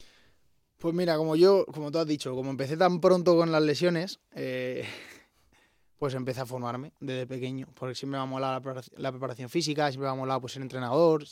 Pues 0.77 0.94
mira, 0.94 1.17
como 1.17 1.36
yo, 1.36 1.65
como 1.65 1.91
tú 1.91 2.00
has 2.00 2.08
dicho, 2.08 2.36
como 2.36 2.50
empecé 2.50 2.75
tan 2.77 3.00
pronto 3.00 3.36
con 3.36 3.51
las 3.51 3.63
lesiones, 3.63 4.20
eh, 4.34 4.86
pues 5.98 6.13
empecé 6.13 6.41
a 6.41 6.46
formarme 6.46 6.91
desde 7.00 7.25
pequeño, 7.25 7.67
porque 7.74 7.96
siempre 7.96 8.17
me 8.20 8.24
ha 8.24 8.25
molado 8.25 8.74
la 8.98 9.12
preparación, 9.12 9.50
física, 9.50 9.89
siempre 9.89 10.08
me 10.08 10.12
ha 10.12 10.15
molado 10.15 10.41
pues, 10.41 10.53
ser 10.53 10.62
entrenador. 10.62 11.24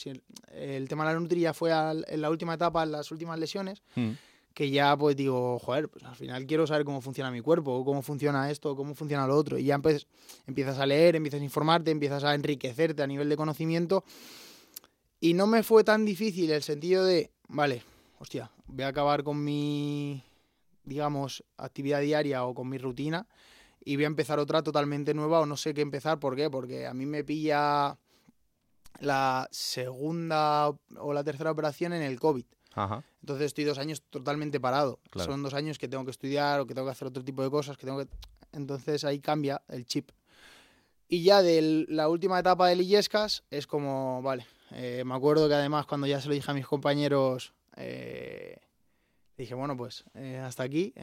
el, 0.52 0.88
tema 0.88 1.06
de 1.06 1.14
la 1.14 1.20
nutria 1.20 1.54
fue 1.54 1.72
en 1.72 2.22
la 2.22 2.30
última 2.30 2.54
etapa, 2.54 2.84
en 2.84 2.94
las 2.94 3.12
últimas 3.12 3.38
lesiones, 3.38 3.82
mm. 3.96 4.12
que 4.54 4.72
ya 4.72 4.96
pues 4.96 5.18
digo, 5.18 5.60
joder, 5.60 5.90
pues 5.90 6.06
al 6.06 6.16
final 6.16 6.46
quiero 6.46 6.66
saber 6.66 6.86
cómo 6.86 7.02
funciona 7.02 7.30
mi 7.30 7.42
cuerpo, 7.42 7.84
cómo 7.84 8.02
funciona 8.02 8.50
esto, 8.50 8.78
cómo 8.78 8.96
funciona 8.96 9.28
lo 9.28 9.36
otro. 9.36 9.58
Y 9.58 9.66
ya 9.66 9.76
empiezas 10.48 10.80
a 10.80 10.86
leer, 10.86 11.18
empiezas 11.18 11.42
a 11.42 11.44
informarte, 11.44 11.92
empiezas 11.92 12.24
a 12.24 12.34
enriquecerte 12.34 13.04
a 13.04 13.08
nivel 13.08 13.28
de 13.28 13.36
conocimiento. 13.36 14.06
Y 15.20 15.34
no 15.34 15.48
me 15.48 15.64
fue 15.64 15.84
tan 15.84 16.06
difícil 16.06 16.52
el 16.52 16.64
sentido 16.64 17.06
de, 17.06 17.32
vale, 17.48 17.84
hostia, 18.24 18.50
voy 18.68 18.86
a 18.86 18.88
acabar 18.88 19.22
con 19.22 19.44
mi, 19.44 20.24
digamos, 20.86 21.44
actividad 21.58 22.00
diaria 22.00 22.46
o 22.46 22.56
con 22.56 22.70
mi 22.70 22.78
rutina 22.78 23.28
y 23.84 23.98
voy 23.98 24.06
a 24.06 24.08
empezar 24.08 24.40
otra 24.40 24.64
totalmente 24.64 25.14
nueva 25.14 25.42
o 25.42 25.46
no 25.46 25.58
sé 25.58 25.74
qué 25.74 25.82
empezar. 25.82 26.20
¿Por 26.20 26.38
qué? 26.38 26.50
Porque 26.50 26.88
a 26.88 26.94
mí 26.94 27.06
me 27.06 27.26
pilla 27.26 27.98
la 29.02 29.50
segunda 29.52 30.70
o 30.70 31.14
la 31.14 31.24
tercera 31.26 31.52
operación 31.52 31.92
en 31.92 32.02
el 32.02 32.18
COVID. 32.18 32.46
Entonces 33.22 33.48
estoy 33.48 33.66
dos 33.66 33.78
años 33.78 34.02
totalmente 34.10 34.58
parado. 34.58 35.00
Son 35.18 35.44
dos 35.44 35.54
años 35.54 35.78
que 35.78 35.90
tengo 35.90 36.06
que 36.06 36.12
estudiar 36.12 36.62
o 36.62 36.66
que 36.66 36.74
tengo 36.74 36.88
que 36.88 36.94
hacer 36.94 37.10
otro 37.10 37.26
tipo 37.26 37.44
de 37.44 37.50
cosas. 37.50 37.78
que 37.78 37.86
tengo 37.86 38.00
que... 38.00 38.08
Entonces 38.54 39.04
ahí 39.04 39.20
cambia 39.20 39.62
el 39.68 39.86
chip. 39.86 40.12
Y 41.10 41.24
ya 41.24 41.42
de 41.42 41.86
la 41.90 42.08
última 42.08 42.40
etapa 42.40 42.70
de 42.70 42.76
Illescas 42.76 43.44
es 43.52 43.68
como, 43.68 44.22
vale, 44.22 44.48
eh, 44.72 45.04
me 45.06 45.14
acuerdo 45.14 45.50
que 45.50 45.56
además 45.56 45.86
cuando 45.86 46.08
ya 46.08 46.22
se 46.22 46.30
lo 46.30 46.34
dije 46.34 46.50
a 46.50 46.54
mis 46.54 46.66
compañeros, 46.66 47.54
eh, 47.78 48.58
dije, 49.38 49.54
bueno, 49.54 49.76
pues 49.76 50.04
eh, 50.16 50.38
hasta 50.38 50.64
aquí 50.64 50.94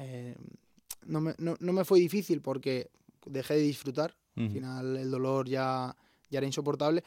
no 1.06 1.20
me, 1.20 1.34
no, 1.38 1.56
me 1.60 1.84
fue 1.84 1.98
difícil 1.98 2.40
porque 2.40 2.90
dejé 3.26 3.54
de 3.54 3.60
disfrutar. 3.60 4.16
Al 4.36 4.50
final 4.50 4.96
el 4.96 5.10
dolor 5.10 5.48
ya, 5.48 5.94
ya 6.30 6.38
era 6.38 6.46
insoportable. 6.46 7.04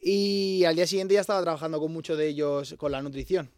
Y 0.00 0.64
al 0.64 0.74
día 0.74 0.86
siguiente 0.86 1.14
ya 1.14 1.20
estaba 1.20 1.42
trabajando 1.42 1.78
con 1.78 1.92
muchos 1.92 2.16
de 2.16 2.28
ellos 2.28 2.74
con 2.78 2.92
la 2.92 3.02
nutrición. 3.02 3.50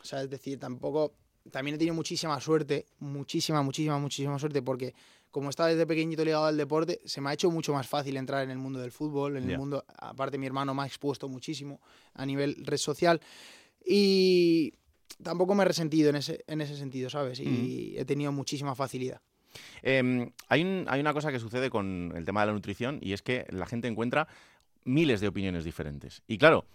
O 0.00 0.04
sea, 0.04 0.22
es 0.22 0.30
decir, 0.30 0.58
tampoco. 0.58 1.14
También 1.50 1.76
he 1.76 1.78
tenido 1.78 1.94
muchísima 1.94 2.38
suerte, 2.40 2.86
muchísima, 2.98 3.62
muchísima, 3.62 3.98
muchísima 3.98 4.38
suerte, 4.38 4.60
porque 4.60 4.94
como 5.30 5.50
estaba 5.50 5.70
desde 5.70 5.86
pequeñito 5.86 6.24
ligado 6.24 6.44
al 6.44 6.56
deporte, 6.56 7.00
se 7.04 7.20
me 7.20 7.30
ha 7.30 7.32
hecho 7.32 7.50
mucho 7.50 7.72
más 7.72 7.88
fácil 7.88 8.16
entrar 8.16 8.44
en 8.44 8.50
el 8.50 8.58
mundo 8.58 8.78
del 8.80 8.92
fútbol, 8.92 9.38
en 9.38 9.50
el 9.50 9.58
mundo. 9.58 9.84
Aparte, 9.96 10.36
mi 10.36 10.46
hermano 10.46 10.74
me 10.74 10.82
ha 10.82 10.86
expuesto 10.86 11.28
muchísimo 11.28 11.80
a 12.14 12.26
nivel 12.26 12.56
red 12.64 12.76
social. 12.76 13.20
Y 13.84 14.74
tampoco 15.22 15.54
me 15.54 15.62
he 15.62 15.66
resentido 15.66 16.10
en 16.10 16.16
ese, 16.16 16.44
en 16.46 16.60
ese 16.60 16.76
sentido, 16.76 17.10
¿sabes? 17.10 17.40
Y 17.40 17.94
he 17.96 18.04
tenido 18.04 18.32
muchísima 18.32 18.74
facilidad. 18.74 19.20
Em, 19.82 20.30
hay, 20.48 20.84
hay 20.86 21.00
una 21.00 21.12
cosa 21.12 21.32
que 21.32 21.38
sucede 21.38 21.70
con 21.70 22.12
el 22.14 22.24
tema 22.24 22.42
de 22.42 22.48
la 22.48 22.52
nutrición 22.52 22.98
y 23.00 23.12
es 23.12 23.22
que 23.22 23.46
la 23.50 23.66
gente 23.66 23.88
encuentra 23.88 24.28
miles 24.84 25.20
de 25.20 25.28
opiniones 25.28 25.64
diferentes. 25.64 26.22
Y 26.26 26.38
claro, 26.38 26.66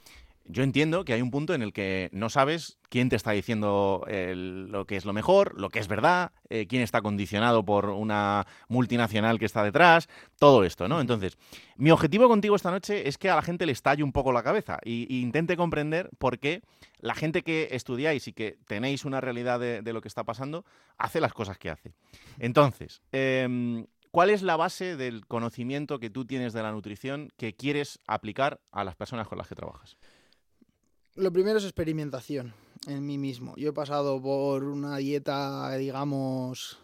yo 0.46 0.64
entiendo 0.64 1.06
que 1.06 1.14
hay 1.14 1.22
un 1.22 1.32
punto 1.32 1.54
en 1.54 1.62
el 1.62 1.72
que 1.72 2.10
no 2.12 2.30
sabes 2.30 2.78
quién 2.90 3.10
te 3.10 3.16
está 3.16 3.32
diciendo 3.32 4.06
lo 4.08 4.86
que 4.86 4.98
es 4.98 5.06
lo 5.06 5.14
mejor, 5.14 5.60
lo 5.60 5.70
que 5.70 5.80
es 5.80 5.88
verdad, 5.88 6.32
eh, 6.50 6.68
quién 6.68 6.82
está 6.82 7.02
condicionado 7.02 7.64
por 7.64 7.90
una 7.90 8.46
multinacional 8.68 9.40
que 9.40 9.46
está 9.46 9.64
detrás, 9.64 10.10
todo 10.40 10.64
esto, 10.64 10.88
¿no? 10.88 11.02
Entonces, 11.02 11.38
mi 11.78 11.92
objetivo 11.92 12.28
contigo 12.28 12.56
esta 12.56 12.72
noche 12.72 13.08
es 13.08 13.18
que 13.18 13.30
a 13.30 13.36
la 13.36 13.42
gente 13.42 13.66
le 13.66 13.72
estalle 13.72 14.04
un 14.04 14.12
poco 14.12 14.32
la 14.32 14.44
cabeza 14.44 14.80
e, 14.84 15.08
intente 15.10 15.56
comprender 15.56 16.10
por 16.18 16.40
qué 16.40 16.62
la 17.00 17.16
gente 17.16 17.44
que 17.44 17.70
estudiáis 17.72 18.28
y 18.28 18.34
que 18.34 18.58
tenéis 18.68 19.06
una 19.06 19.22
realidad 19.22 19.60
de, 19.60 19.94
lo 19.94 20.02
que 20.02 20.08
está 20.08 20.24
pasando 20.24 20.66
hace 20.98 21.22
las 21.22 21.34
cosas 21.34 21.58
que 21.58 21.70
hace. 21.70 21.94
Entonces, 22.40 23.02
em, 23.12 23.86
¿Cuál 24.14 24.30
es 24.30 24.44
la 24.44 24.58
base 24.58 24.96
del 24.96 25.26
conocimiento 25.26 26.00
que 26.00 26.12
tú 26.12 26.24
tienes 26.24 26.54
de 26.54 26.62
la 26.62 26.72
nutrición 26.72 27.32
que 27.36 27.56
quieres 27.56 28.00
aplicar 28.06 28.62
a 28.72 28.84
las 28.84 28.96
personas 28.96 29.28
con 29.28 29.40
las 29.40 29.48
que 29.48 29.56
trabajas? 29.56 29.98
Lo 31.16 31.32
primero 31.32 31.60
es 31.60 31.64
experimentación 31.64 32.54
en 32.88 33.06
mí 33.06 33.18
mismo. 33.18 33.56
Yo 33.56 33.70
he 33.70 33.74
pasado 33.74 34.22
por 34.22 34.64
una 34.64 34.98
dieta, 34.98 35.76
digamos, 35.76 36.80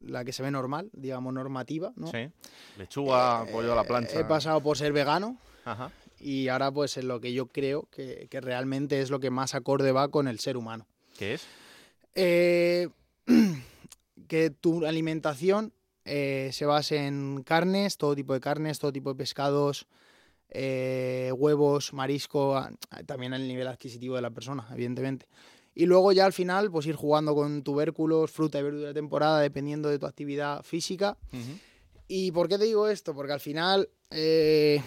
la 0.00 0.24
que 0.24 0.32
se 0.32 0.42
ve 0.42 0.50
normal, 0.50 0.90
digamos, 0.92 1.34
normativa, 1.34 1.92
¿no? 1.96 2.06
Sí. 2.08 2.30
Lechuga, 2.78 3.44
pollo 3.50 3.72
a 3.72 3.76
la 3.76 3.84
plancha. 3.84 4.18
He 4.18 4.24
pasado 4.24 4.60
por 4.60 4.76
ser 4.76 4.92
vegano. 4.92 5.36
Ajá. 5.64 5.90
Y 6.20 6.48
ahora, 6.48 6.70
pues, 6.70 6.96
en 6.98 7.08
lo 7.08 7.20
que 7.20 7.32
yo 7.32 7.46
creo 7.46 7.88
que, 7.90 8.28
realmente 8.30 9.00
es 9.00 9.10
lo 9.10 9.20
que 9.20 9.30
más 9.30 9.54
acorde 9.54 9.90
va 9.90 10.08
con 10.08 10.28
el 10.28 10.38
ser 10.38 10.56
humano. 10.56 10.86
¿Qué 11.18 11.34
es? 11.34 11.46
Eh, 12.14 12.88
que 14.28 14.50
tu 14.50 14.86
alimentación 14.86 15.72
eh, 16.04 16.50
se 16.52 16.66
base 16.66 17.06
en 17.06 17.42
carnes, 17.42 17.96
todo 17.96 18.14
tipo 18.14 18.34
de 18.34 18.40
carnes, 18.40 18.78
todo 18.78 18.92
tipo 18.92 19.10
de 19.10 19.16
pescados, 19.16 19.86
eh, 20.50 21.32
huevos, 21.36 21.92
marisco, 21.92 22.60
también 23.06 23.34
el 23.34 23.46
nivel 23.46 23.68
adquisitivo 23.68 24.16
de 24.16 24.22
la 24.22 24.30
persona, 24.30 24.66
evidentemente. 24.72 25.26
Y 25.74 25.86
luego 25.86 26.12
ya 26.12 26.26
al 26.26 26.32
final, 26.32 26.70
pues 26.70 26.86
ir 26.86 26.96
jugando 26.96 27.34
con 27.34 27.62
tubérculos, 27.62 28.30
fruta 28.30 28.58
y 28.58 28.62
verdura 28.62 28.88
de 28.88 28.94
temporada, 28.94 29.40
dependiendo 29.40 29.88
de 29.88 29.98
tu 29.98 30.06
actividad 30.06 30.62
física. 30.62 31.16
¿Y 32.08 32.32
por 32.32 32.48
qué 32.48 32.58
te 32.58 32.64
digo 32.64 32.88
esto? 32.88 33.14
Porque 33.14 33.32
al 33.32 33.40
final, 33.40 33.88
eh, 34.10 34.82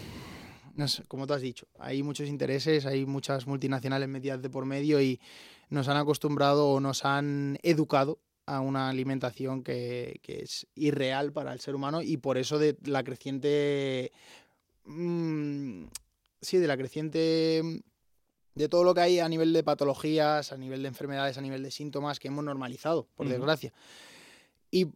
como 1.08 1.26
tú 1.26 1.34
has 1.34 1.42
dicho, 1.42 1.68
hay 1.80 2.04
muchos 2.04 2.28
intereses, 2.28 2.86
hay 2.86 3.06
muchas 3.06 3.48
multinacionales 3.48 4.10
metidas 4.10 4.42
de 4.42 4.50
por 4.50 4.66
medio 4.66 5.02
y 5.02 5.22
nos 5.70 5.88
han 5.88 5.98
acostumbrado 5.98 6.68
o 6.68 6.80
nos 6.82 7.06
han 7.06 7.58
educado 7.64 8.20
a 8.46 8.60
una 8.60 8.90
alimentación 8.90 9.64
que, 9.64 10.20
que, 10.22 10.42
es 10.42 10.68
irreal 10.76 11.32
para 11.32 11.54
el 11.54 11.62
ser 11.62 11.76
humano 11.76 12.02
y 12.02 12.18
por 12.18 12.38
eso 12.38 12.60
de 12.60 12.78
la 12.84 13.04
creciente 13.06 14.12
Mm, 14.86 15.86
sí, 16.42 16.58
de 16.58 16.68
la 16.68 16.78
creciente 16.78 17.62
mm, 17.64 17.78
de 18.56 18.70
todo 18.70 18.84
lo 18.84 18.94
que 18.94 19.02
hay 19.02 19.20
a 19.20 19.30
nivel 19.30 19.54
de 19.54 19.64
patologías, 19.64 20.52
a 20.52 20.58
nivel 20.58 20.82
de 20.84 20.88
enfermedades, 20.88 21.38
a 21.38 21.42
nivel 21.42 21.64
de 21.64 21.72
síntomas 21.72 22.20
que 22.20 22.28
hemos 22.28 22.44
normalizado, 22.44 23.08
por 23.16 23.28
desgracia. 23.28 23.74
Y, 24.70 24.88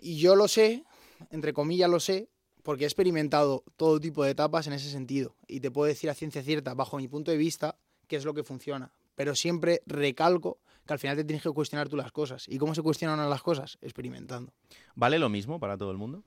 yo 0.00 0.36
lo 0.36 0.48
sé, 0.48 0.84
entre 1.30 1.52
comillas 1.52 1.90
lo 1.90 2.00
sé, 2.00 2.28
porque 2.62 2.84
he 2.84 2.86
experimentado 2.86 3.64
todo 3.76 4.00
tipo 4.00 4.24
de 4.24 4.30
etapas 4.30 4.66
en 4.66 4.72
ese 4.72 4.90
sentido. 4.90 5.36
Y 5.46 5.60
te 5.60 5.70
puedo 5.70 5.86
decir 5.86 6.10
a 6.10 6.14
ciencia 6.14 6.42
cierta, 6.42 6.74
bajo 6.74 6.96
mi 6.98 7.08
punto 7.08 7.30
de 7.30 7.36
vista, 7.36 7.78
qué 8.06 8.16
es 8.16 8.24
lo 8.24 8.34
que 8.34 8.42
funciona. 8.42 8.92
Pero 9.14 9.34
siempre 9.34 9.82
recalco 9.86 10.58
que 10.86 10.92
al 10.92 10.98
final 10.98 11.16
te 11.16 11.24
tienes 11.24 11.42
que 11.42 11.50
cuestionar 11.50 11.88
tú 11.88 11.96
las 11.96 12.12
cosas. 12.12 12.48
¿Y 12.48 12.58
cómo 12.58 12.74
se 12.74 12.82
cuestionan 12.82 13.28
las 13.28 13.42
cosas? 13.42 13.78
Experimentando. 13.80 14.52
¿Vale 14.94 15.18
lo 15.18 15.28
mismo 15.28 15.58
para 15.58 15.76
todo 15.76 15.90
el 15.90 15.96
mundo? 15.98 16.24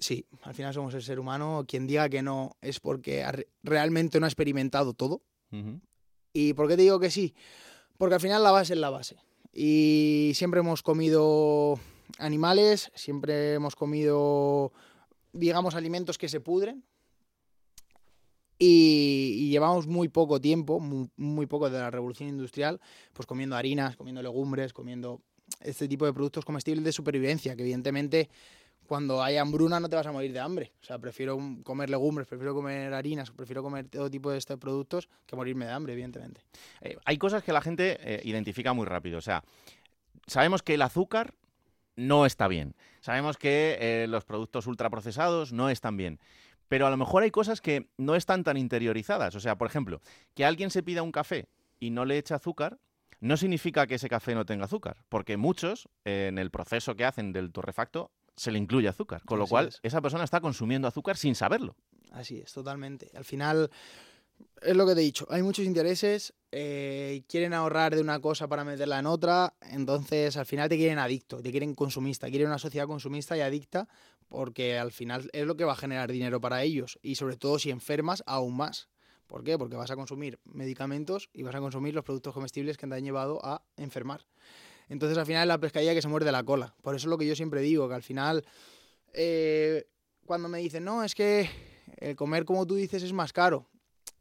Sí, 0.00 0.26
al 0.42 0.54
final 0.54 0.72
somos 0.72 0.94
el 0.94 1.02
ser 1.02 1.18
humano. 1.18 1.64
Quien 1.66 1.86
diga 1.86 2.08
que 2.08 2.22
no 2.22 2.56
es 2.60 2.80
porque 2.80 3.24
realmente 3.62 4.20
no 4.20 4.26
ha 4.26 4.28
experimentado 4.28 4.94
todo. 4.94 5.22
¿Y 6.32 6.52
por 6.52 6.68
qué 6.68 6.76
te 6.76 6.82
digo 6.82 7.00
que 7.00 7.10
sí? 7.10 7.34
Porque 7.96 8.14
al 8.14 8.20
final 8.20 8.42
la 8.42 8.50
base 8.50 8.74
es 8.74 8.78
la 8.78 8.90
base. 8.90 9.16
Y 9.52 10.32
siempre 10.34 10.60
hemos 10.60 10.82
comido 10.82 11.80
animales, 12.18 12.92
siempre 12.94 13.54
hemos 13.54 13.74
comido, 13.74 14.72
digamos, 15.32 15.74
alimentos 15.74 16.18
que 16.18 16.28
se 16.28 16.40
pudren. 16.40 16.84
Y, 18.58 19.50
llevamos 19.50 19.86
muy 19.86 20.08
poco 20.08 20.40
tiempo, 20.40 20.80
muy, 20.80 21.08
muy, 21.16 21.46
poco 21.46 21.70
de 21.70 21.78
la 21.78 21.90
revolución 21.90 22.28
industrial, 22.28 22.80
pues 23.12 23.26
comiendo 23.26 23.56
harinas, 23.56 23.96
comiendo 23.96 24.20
legumbres, 24.20 24.72
comiendo 24.72 25.22
este 25.60 25.88
tipo 25.88 26.06
de 26.06 26.12
productos 26.12 26.44
comestibles 26.44 26.84
de 26.84 26.92
supervivencia, 26.92 27.54
que 27.54 27.62
evidentemente 27.62 28.28
cuando 28.88 29.22
hay 29.22 29.36
hambruna 29.36 29.78
no 29.78 29.88
te 29.88 29.96
vas 29.96 30.06
a 30.06 30.12
morir 30.12 30.32
de 30.32 30.40
hambre. 30.40 30.72
O 30.80 30.84
sea, 30.84 30.98
prefiero 30.98 31.38
comer 31.62 31.90
legumbres, 31.90 32.26
prefiero 32.26 32.54
comer 32.54 32.94
harinas, 32.94 33.30
prefiero 33.30 33.62
comer 33.62 33.86
todo 33.88 34.10
tipo 34.10 34.30
de 34.30 34.38
estos 34.38 34.58
productos 34.58 35.10
que 35.26 35.36
morirme 35.36 35.66
de 35.66 35.72
hambre, 35.72 35.92
evidentemente. 35.92 36.40
Eh, 36.80 36.96
hay 37.04 37.18
cosas 37.18 37.42
que 37.44 37.52
la 37.52 37.60
gente 37.60 37.98
eh, 38.00 38.22
identifica 38.24 38.72
muy 38.72 38.86
rápido. 38.86 39.18
O 39.18 39.20
sea, 39.20 39.44
sabemos 40.26 40.62
que 40.62 40.74
el 40.74 40.82
azúcar 40.82 41.34
no 41.96 42.24
está 42.24 42.48
bien. 42.48 42.74
Sabemos 43.00 43.36
que 43.36 43.76
eh, 43.78 44.06
los 44.08 44.24
productos 44.24 44.66
ultraprocesados 44.66 45.52
no 45.52 45.68
están 45.68 45.98
bien. 45.98 46.18
Pero 46.68 46.86
a 46.86 46.90
lo 46.90 46.96
mejor 46.96 47.22
hay 47.24 47.30
cosas 47.30 47.60
que 47.60 47.90
no 47.98 48.14
están 48.14 48.42
tan 48.42 48.56
interiorizadas. 48.56 49.34
O 49.34 49.40
sea, 49.40 49.58
por 49.58 49.68
ejemplo, 49.68 50.00
que 50.34 50.46
alguien 50.46 50.70
se 50.70 50.82
pida 50.82 51.02
un 51.02 51.12
café 51.12 51.46
y 51.78 51.90
no 51.90 52.06
le 52.06 52.16
echa 52.16 52.36
azúcar, 52.36 52.78
no 53.20 53.36
significa 53.36 53.86
que 53.86 53.96
ese 53.96 54.08
café 54.08 54.34
no 54.34 54.46
tenga 54.46 54.64
azúcar, 54.64 55.04
porque 55.08 55.36
muchos 55.36 55.88
en 56.04 56.38
el 56.38 56.50
proceso 56.50 56.94
que 56.94 57.04
hacen 57.04 57.32
del 57.32 57.50
torrefacto 57.50 58.12
se 58.38 58.50
le 58.50 58.58
incluye 58.58 58.88
azúcar, 58.88 59.22
con 59.24 59.38
lo 59.38 59.46
cual 59.46 59.70
esa 59.82 60.00
persona 60.00 60.24
está 60.24 60.40
consumiendo 60.40 60.88
azúcar 60.88 61.16
sin 61.16 61.34
saberlo. 61.34 61.76
Así 62.12 62.38
es, 62.38 62.52
totalmente. 62.52 63.10
Al 63.14 63.24
final, 63.24 63.70
es 64.62 64.76
lo 64.76 64.86
que 64.86 64.94
te 64.94 65.00
he 65.00 65.04
dicho, 65.04 65.26
hay 65.30 65.42
muchos 65.42 65.64
intereses, 65.64 66.32
eh, 66.52 67.22
quieren 67.28 67.52
ahorrar 67.52 67.94
de 67.94 68.00
una 68.00 68.20
cosa 68.20 68.48
para 68.48 68.64
meterla 68.64 68.98
en 68.98 69.06
otra, 69.06 69.54
entonces 69.60 70.36
al 70.36 70.46
final 70.46 70.68
te 70.68 70.76
quieren 70.76 70.98
adicto, 70.98 71.42
te 71.42 71.50
quieren 71.50 71.74
consumista, 71.74 72.28
quieren 72.28 72.48
una 72.48 72.58
sociedad 72.58 72.86
consumista 72.86 73.36
y 73.36 73.40
adicta, 73.40 73.88
porque 74.28 74.78
al 74.78 74.92
final 74.92 75.28
es 75.32 75.46
lo 75.46 75.56
que 75.56 75.64
va 75.64 75.72
a 75.72 75.76
generar 75.76 76.10
dinero 76.10 76.40
para 76.40 76.62
ellos, 76.62 76.98
y 77.02 77.16
sobre 77.16 77.36
todo 77.36 77.58
si 77.58 77.70
enfermas, 77.70 78.22
aún 78.26 78.56
más 78.56 78.88
¿Por 79.28 79.44
qué? 79.44 79.58
Porque 79.58 79.76
vas 79.76 79.90
a 79.90 79.96
consumir 79.96 80.40
medicamentos 80.44 81.28
y 81.34 81.42
vas 81.42 81.54
a 81.54 81.60
consumir 81.60 81.94
los 81.94 82.02
productos 82.02 82.32
comestibles 82.32 82.78
que 82.78 82.86
te 82.86 82.94
han 82.94 83.04
llevado 83.04 83.44
a 83.44 83.62
enfermar. 83.76 84.24
Entonces 84.88 85.18
al 85.18 85.26
final 85.26 85.42
es 85.42 85.48
la 85.48 85.58
pescadilla 85.58 85.94
que 85.94 86.02
se 86.02 86.08
muerde 86.08 86.32
la 86.32 86.42
cola. 86.42 86.74
Por 86.82 86.94
eso 86.94 87.06
es 87.06 87.10
lo 87.10 87.18
que 87.18 87.26
yo 87.26 87.36
siempre 87.36 87.60
digo, 87.60 87.88
que 87.88 87.94
al 87.94 88.02
final 88.02 88.44
eh, 89.12 89.86
cuando 90.24 90.48
me 90.48 90.58
dicen, 90.58 90.84
no, 90.84 91.02
es 91.02 91.14
que 91.14 91.48
el 91.98 92.16
comer 92.16 92.44
como 92.44 92.66
tú 92.66 92.74
dices 92.74 93.02
es 93.02 93.12
más 93.12 93.32
caro, 93.32 93.66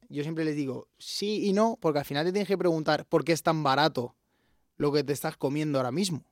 yo 0.09 0.23
siempre 0.23 0.45
les 0.45 0.55
digo, 0.55 0.87
sí 0.97 1.47
y 1.47 1.53
no, 1.53 1.77
porque 1.81 1.99
al 1.99 2.05
final 2.05 2.25
te 2.25 2.31
tienes 2.31 2.47
que 2.47 2.57
preguntar 2.57 3.05
por 3.05 3.23
qué 3.23 3.33
es 3.33 3.43
tan 3.43 3.63
barato 3.63 4.15
lo 4.77 4.91
que 4.91 5.03
te 5.03 5.13
estás 5.13 5.37
comiendo 5.37 5.79
ahora 5.79 5.91
mismo. 5.91 6.23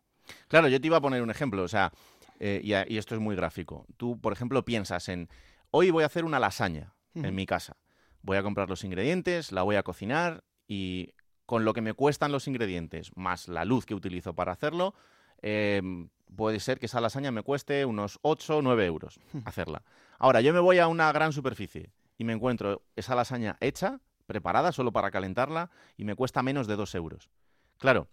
Claro, 0.48 0.68
yo 0.68 0.80
te 0.80 0.88
iba 0.88 0.98
a 0.98 1.02
poner 1.02 1.22
un 1.22 1.30
ejemplo, 1.30 1.64
o 1.64 1.68
sea, 1.68 1.92
eh, 2.40 2.62
y, 2.64 2.72
y, 2.94 2.98
esto 2.98 3.16
es 3.16 3.22
muy 3.22 3.36
gráfico. 3.36 3.86
Tú, 3.98 4.20
por 4.20 4.34
ejemplo, 4.34 4.66
piensas 4.66 5.10
en, 5.10 5.30
hoy 5.72 5.92
voy 5.92 6.04
a 6.04 6.08
hacer 6.08 6.26
una 6.26 6.40
lasaña 6.40 6.94
en 7.14 7.34
mi 7.34 7.46
casa. 7.46 7.78
Voy 8.22 8.38
a 8.38 8.44
comprar 8.44 8.70
los 8.70 8.84
ingredientes, 8.84 9.52
la 9.52 9.64
voy 9.64 9.78
a 9.78 9.84
cocinar 9.84 10.44
y 10.68 11.14
con 11.46 11.66
lo 11.66 11.74
que 11.74 11.82
me 11.82 11.94
cuestan 11.94 12.32
los 12.32 12.48
ingredientes, 12.48 13.12
más 13.16 13.48
la 13.48 13.66
luz 13.66 13.86
que 13.86 13.94
utilizo 13.94 14.34
para 14.34 14.52
hacerlo, 14.52 14.94
em, 15.42 16.10
puede 16.36 16.60
ser 16.60 16.80
que 16.80 16.88
esa 16.88 17.02
lasaña 17.02 17.32
me 17.32 17.44
cueste 17.44 17.86
unos 17.86 18.20
8 18.22 18.58
o 18.58 18.62
9 18.62 18.86
euros 18.86 19.20
hacerla. 19.46 19.84
Ahora, 20.18 20.42
yo 20.42 20.54
me 20.54 20.60
voy 20.60 20.80
a 20.80 20.88
una 20.88 21.12
gran 21.12 21.34
superficie 21.34 21.92
y 22.18 22.24
me 22.24 22.34
encuentro 22.34 22.82
esa 22.96 23.16
lasaña 23.16 23.58
hecha, 23.60 24.00
preparada 24.26 24.72
solo 24.72 24.92
para 24.92 25.12
calentarla, 25.12 25.70
y 25.98 26.06
me 26.06 26.16
cuesta 26.16 26.42
menos 26.42 26.68
de 26.68 26.76
2 26.76 26.96
euros. 26.96 27.30
Claro, 27.78 28.08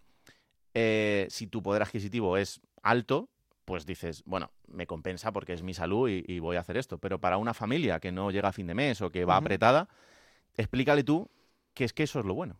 eh, 0.73 1.27
si 1.29 1.47
tu 1.47 1.63
poder 1.63 1.81
adquisitivo 1.81 2.37
es 2.37 2.61
alto, 2.81 3.29
pues 3.65 3.85
dices, 3.85 4.23
bueno, 4.25 4.51
me 4.67 4.87
compensa 4.87 5.31
porque 5.31 5.53
es 5.53 5.63
mi 5.63 5.73
salud 5.73 6.09
y, 6.09 6.39
voy 6.39 6.57
a 6.57 6.59
hacer 6.59 6.77
esto. 6.77 6.97
Pero 6.97 7.19
para 7.19 7.37
una 7.37 7.53
familia 7.53 7.99
que 7.99 8.11
no 8.11 8.31
llega 8.31 8.49
a 8.49 8.53
fin 8.53 8.67
de 8.67 8.73
mes 8.73 9.01
o 9.01 9.09
que 9.09 9.25
va 9.25 9.37
apretada, 9.37 9.87
explícale 10.55 11.03
tú 11.03 11.29
que 11.73 11.85
es 11.85 11.93
que 11.93 12.03
eso 12.03 12.19
es 12.19 12.25
lo 12.25 12.33
bueno. 12.33 12.57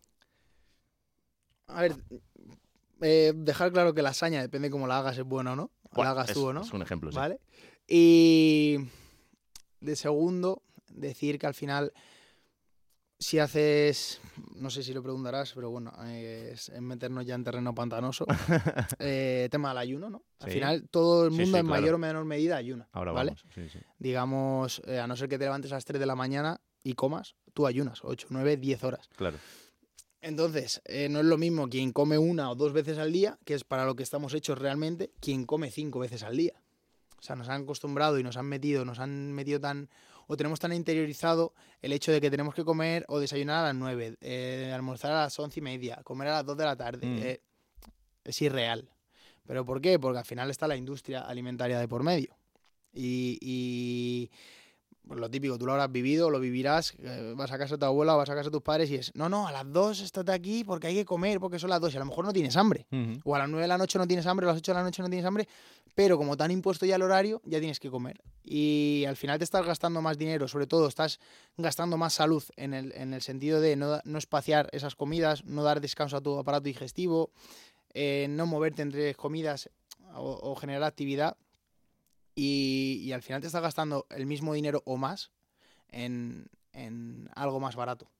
A 1.66 1.82
ver, 1.82 1.96
eh, 3.00 3.32
dejar 3.34 3.72
claro 3.72 3.94
que 3.94 4.02
la 4.02 4.10
lasaña, 4.10 4.40
depende 4.40 4.68
de 4.68 4.72
cómo 4.72 4.86
la 4.86 4.98
hagas, 4.98 5.18
es 5.18 5.24
buena 5.24 5.52
o 5.52 5.56
no. 5.56 5.70
la 5.96 6.10
hagas 6.10 6.32
tú 6.32 6.46
o 6.46 6.52
no. 6.52 6.62
Es 6.62 6.72
un 6.72 6.82
ejemplo, 6.82 7.10
sí. 7.10 7.16
¿Vale? 7.16 7.40
Y 7.86 8.78
de 9.80 9.96
segundo, 9.96 10.62
decir 10.88 11.38
que 11.38 11.46
al 11.46 11.54
final, 11.54 11.92
si 13.18 13.38
haces, 13.38 14.20
no 14.54 14.70
sé 14.70 14.82
si 14.82 14.94
lo 14.94 15.02
preguntarás, 15.02 15.52
pero 15.52 15.70
bueno, 15.70 15.92
es, 16.06 16.70
meternos 16.80 17.26
ya 17.26 17.34
en 17.34 17.44
terreno 17.44 17.74
pantanoso. 17.74 18.26
eh, 18.98 19.48
tema 19.50 19.70
del 19.70 19.78
ayuno, 19.78 20.10
¿no? 20.10 20.22
Al 20.40 20.50
final, 20.50 20.88
todo 20.90 21.24
el 21.24 21.30
mundo 21.30 21.58
en 21.58 21.66
mayor 21.66 21.94
o 21.94 21.98
menor 21.98 22.24
medida 22.24 22.56
ayuna. 22.56 22.88
Ahora 22.92 23.12
¿vale? 23.12 23.34
Digamos, 23.98 24.80
eh, 24.86 24.98
a 24.98 25.06
no 25.06 25.16
ser 25.16 25.28
que 25.28 25.38
te 25.38 25.44
levantes 25.44 25.72
a 25.72 25.76
las 25.76 25.84
3 25.84 26.00
de 26.00 26.06
la 26.06 26.16
mañana 26.16 26.60
y 26.82 26.94
comas, 26.94 27.34
tú 27.52 27.66
ayunas 27.66 28.00
8, 28.02 28.28
9, 28.30 28.56
10 28.56 28.84
horas. 28.84 29.08
Claro. 29.16 29.38
Entonces, 30.24 30.80
eh, 30.86 31.10
no 31.10 31.18
es 31.20 31.26
lo 31.26 31.36
mismo 31.36 31.68
quien 31.68 31.92
come 31.92 32.16
una 32.16 32.50
o 32.50 32.54
dos 32.54 32.72
veces 32.72 32.96
al 32.96 33.12
día, 33.12 33.38
que 33.44 33.52
es 33.52 33.62
para 33.62 33.84
lo 33.84 33.94
que 33.94 34.02
estamos 34.02 34.32
hechos 34.32 34.58
realmente, 34.58 35.10
quien 35.20 35.44
come 35.44 35.70
cinco 35.70 35.98
veces 35.98 36.22
al 36.22 36.38
día. 36.38 36.54
O 37.18 37.22
sea, 37.22 37.36
nos 37.36 37.50
han 37.50 37.64
acostumbrado 37.64 38.18
y 38.18 38.22
nos 38.22 38.38
han 38.38 38.46
metido, 38.46 38.86
nos 38.86 39.00
han 39.00 39.32
metido 39.32 39.60
tan, 39.60 39.90
o 40.26 40.34
tenemos 40.38 40.60
tan 40.60 40.72
interiorizado 40.72 41.52
el 41.82 41.92
hecho 41.92 42.10
de 42.10 42.22
que 42.22 42.30
tenemos 42.30 42.54
que 42.54 42.64
comer 42.64 43.04
o 43.08 43.20
desayunar 43.20 43.64
a 43.64 43.68
las 43.68 43.74
nueve, 43.74 44.16
eh, 44.22 44.72
almorzar 44.74 45.12
a 45.12 45.24
las 45.24 45.38
once 45.38 45.60
y 45.60 45.62
media, 45.62 46.00
comer 46.04 46.28
a 46.28 46.32
las 46.36 46.46
dos 46.46 46.56
de 46.56 46.64
la 46.64 46.76
tarde. 46.76 47.06
Mm. 47.06 47.18
Eh, 47.22 47.40
es 48.24 48.40
irreal. 48.40 48.88
¿Pero 49.46 49.66
por 49.66 49.82
qué? 49.82 49.98
Porque 49.98 50.20
al 50.20 50.24
final 50.24 50.48
está 50.48 50.66
la 50.66 50.76
industria 50.76 51.20
alimentaria 51.20 51.78
de 51.78 51.86
por 51.86 52.02
medio. 52.02 52.34
y 52.94 54.30
pues 55.06 55.20
lo 55.20 55.30
típico, 55.30 55.58
tú 55.58 55.66
lo 55.66 55.72
habrás 55.72 55.92
vivido, 55.92 56.30
lo 56.30 56.40
vivirás, 56.40 56.94
eh, 56.98 57.34
vas 57.36 57.52
a 57.52 57.58
casa 57.58 57.74
de 57.74 57.78
tu 57.78 57.84
abuela 57.84 58.14
o 58.14 58.18
vas 58.18 58.30
a 58.30 58.34
casa 58.34 58.48
de 58.48 58.50
tus 58.50 58.62
padres 58.62 58.90
y 58.90 58.96
es, 58.96 59.12
no, 59.14 59.28
no, 59.28 59.46
a 59.46 59.52
las 59.52 59.70
dos 59.70 60.00
estate 60.00 60.32
aquí 60.32 60.64
porque 60.64 60.86
hay 60.86 60.94
que 60.94 61.04
comer, 61.04 61.40
porque 61.40 61.58
son 61.58 61.70
las 61.70 61.80
dos 61.80 61.92
y 61.92 61.96
a 61.96 62.00
lo 62.00 62.06
mejor 62.06 62.24
no 62.24 62.32
tienes 62.32 62.56
hambre. 62.56 62.86
O 63.24 63.34
a 63.34 63.38
las 63.38 63.48
nueve 63.48 63.62
de 63.62 63.68
la 63.68 63.78
noche 63.78 63.98
no 63.98 64.06
tienes 64.06 64.26
hambre, 64.26 64.46
o 64.46 64.50
a 64.50 64.52
las 64.52 64.58
ocho 64.60 64.72
de 64.72 64.78
la 64.78 64.84
noche 64.84 65.02
no 65.02 65.08
tienes 65.08 65.26
hambre, 65.26 65.46
pero 65.94 66.16
como 66.16 66.36
te 66.36 66.44
han 66.44 66.50
impuesto 66.50 66.86
ya 66.86 66.96
el 66.96 67.02
horario, 67.02 67.42
ya 67.44 67.58
tienes 67.58 67.80
que 67.80 67.90
comer. 67.90 68.22
Y 68.42 69.04
al 69.06 69.16
final 69.16 69.38
te 69.38 69.44
estás 69.44 69.66
gastando 69.66 70.00
más 70.00 70.16
dinero, 70.16 70.48
sobre 70.48 70.66
todo 70.66 70.88
estás 70.88 71.20
gastando 71.56 71.96
más 71.96 72.14
salud 72.14 72.42
en 72.56 72.72
el, 72.72 72.92
en 72.92 73.12
el 73.12 73.20
sentido 73.20 73.60
de 73.60 73.76
no, 73.76 74.00
no 74.04 74.18
espaciar 74.18 74.68
esas 74.72 74.94
comidas, 74.96 75.44
no 75.44 75.62
dar 75.62 75.80
descanso 75.80 76.16
a 76.16 76.20
tu 76.20 76.38
aparato 76.38 76.64
digestivo, 76.64 77.30
eh, 77.92 78.26
no 78.30 78.46
moverte 78.46 78.82
entre 78.82 79.14
comidas 79.14 79.70
o 80.16 80.54
generar 80.54 80.84
actividad 80.84 81.36
y, 82.34 83.12
al 83.12 83.22
final 83.22 83.40
te 83.40 83.46
estás 83.46 83.62
gastando 83.62 84.06
el 84.10 84.26
mismo 84.26 84.54
dinero 84.54 84.82
o 84.86 84.96
más 84.96 85.30
en, 85.88 86.48
algo 87.34 87.60
más 87.60 87.76
barato. 87.76 88.10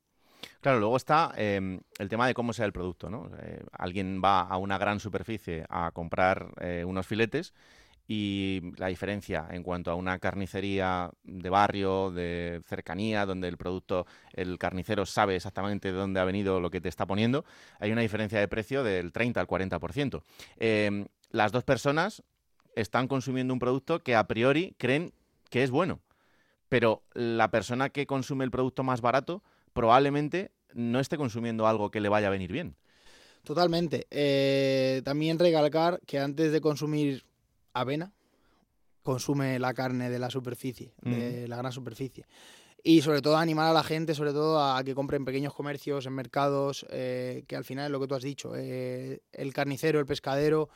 Claro, 0.61 0.79
luego 0.79 0.97
está 0.97 1.33
em, 1.37 1.81
el 1.99 2.09
tema 2.09 2.27
de 2.27 2.35
cómo 2.35 2.53
sea 2.53 2.67
el 2.67 2.73
producto, 2.73 3.11
¿no? 3.11 3.31
Eh, 3.41 3.65
alguien 3.73 4.21
va 4.23 4.43
a 4.43 4.57
una 4.59 4.79
gran 4.79 5.01
superficie 5.01 5.65
a 5.69 5.91
comprar 5.91 6.53
eh, 6.61 6.85
unos 6.87 7.07
filetes 7.07 7.55
y 8.07 8.61
la 8.77 8.89
diferencia 8.89 9.47
en 9.51 9.63
cuanto 9.63 9.91
a 9.91 9.95
una 9.95 10.19
carnicería 10.19 11.11
de 11.23 11.51
barrio, 11.51 12.11
de 12.11 12.61
cercanía, 12.67 13.25
donde 13.25 13.49
el 13.49 13.57
producto, 13.57 14.07
el 14.33 14.59
carnicero 14.59 15.07
sabe 15.07 15.37
exactamente 15.37 15.91
de 15.91 15.99
dónde 15.99 16.21
ha 16.21 16.25
venido 16.25 16.61
lo 16.61 16.71
que 16.71 16.81
te 16.81 16.89
está 16.89 17.07
poniendo, 17.07 17.45
hay 17.81 17.93
una 17.93 18.03
diferencia 18.03 18.39
de 18.39 18.49
precio 18.49 18.85
del 18.85 19.13
30 19.13 19.41
al 19.41 19.47
40%. 19.47 20.23
Em, 20.59 21.07
las 21.31 21.51
dos 21.51 21.65
personas 21.65 22.23
están 22.77 23.09
consumiendo 23.09 23.53
un 23.53 23.61
producto 23.61 24.03
que 24.03 24.15
a 24.15 24.27
priori 24.27 24.75
creen 24.79 25.13
que 25.51 25.63
es 25.63 25.71
bueno. 25.71 26.01
Pero 26.69 27.03
la 27.13 27.51
persona 27.51 27.91
que 27.91 28.07
consume 28.07 28.45
el 28.45 28.51
producto 28.51 28.83
más 28.83 29.01
barato 29.01 29.43
probablemente 29.73 30.53
no 30.73 31.01
esté 31.01 31.17
consumiendo 31.17 31.67
algo 31.67 31.91
que 31.91 32.01
le 32.01 32.09
vaya 32.09 32.29
a 32.29 32.31
venir 32.31 32.53
bien. 32.53 32.77
Totalmente. 33.45 34.07
Eh, 34.11 35.03
también 35.05 35.39
recalcar 35.39 36.01
que 36.07 36.19
antes 36.19 36.51
de 36.51 36.61
consumir 36.61 37.25
avena, 37.75 38.13
consume 39.03 39.59
la 39.59 39.75
carne 39.75 40.09
de 40.09 40.19
la 40.19 40.31
superficie, 40.31 40.95
de 41.03 41.47
la 41.47 41.57
gran 41.57 41.73
superficie. 41.73 42.25
Y 42.83 43.03
sobre 43.03 43.23
todo 43.23 43.37
animar 43.37 43.71
a 43.71 43.73
la 43.73 43.83
gente, 43.83 44.15
sobre 44.15 44.33
todo 44.33 44.63
a 44.63 44.83
que 44.83 44.95
compren 44.95 45.23
en 45.23 45.25
pequeños 45.27 45.55
comercios, 45.55 46.07
en 46.07 46.15
mercados, 46.15 46.87
eh, 46.91 47.45
que 47.47 47.57
al 47.57 47.65
final 47.65 47.87
es 47.87 47.91
lo 47.91 48.01
que 48.01 48.07
tú 48.07 48.15
has 48.15 48.23
dicho, 48.23 48.53
eh, 48.57 49.21
el 49.33 49.53
carnicero, 49.53 50.01
el 50.01 50.07
pescadero, 50.07 50.69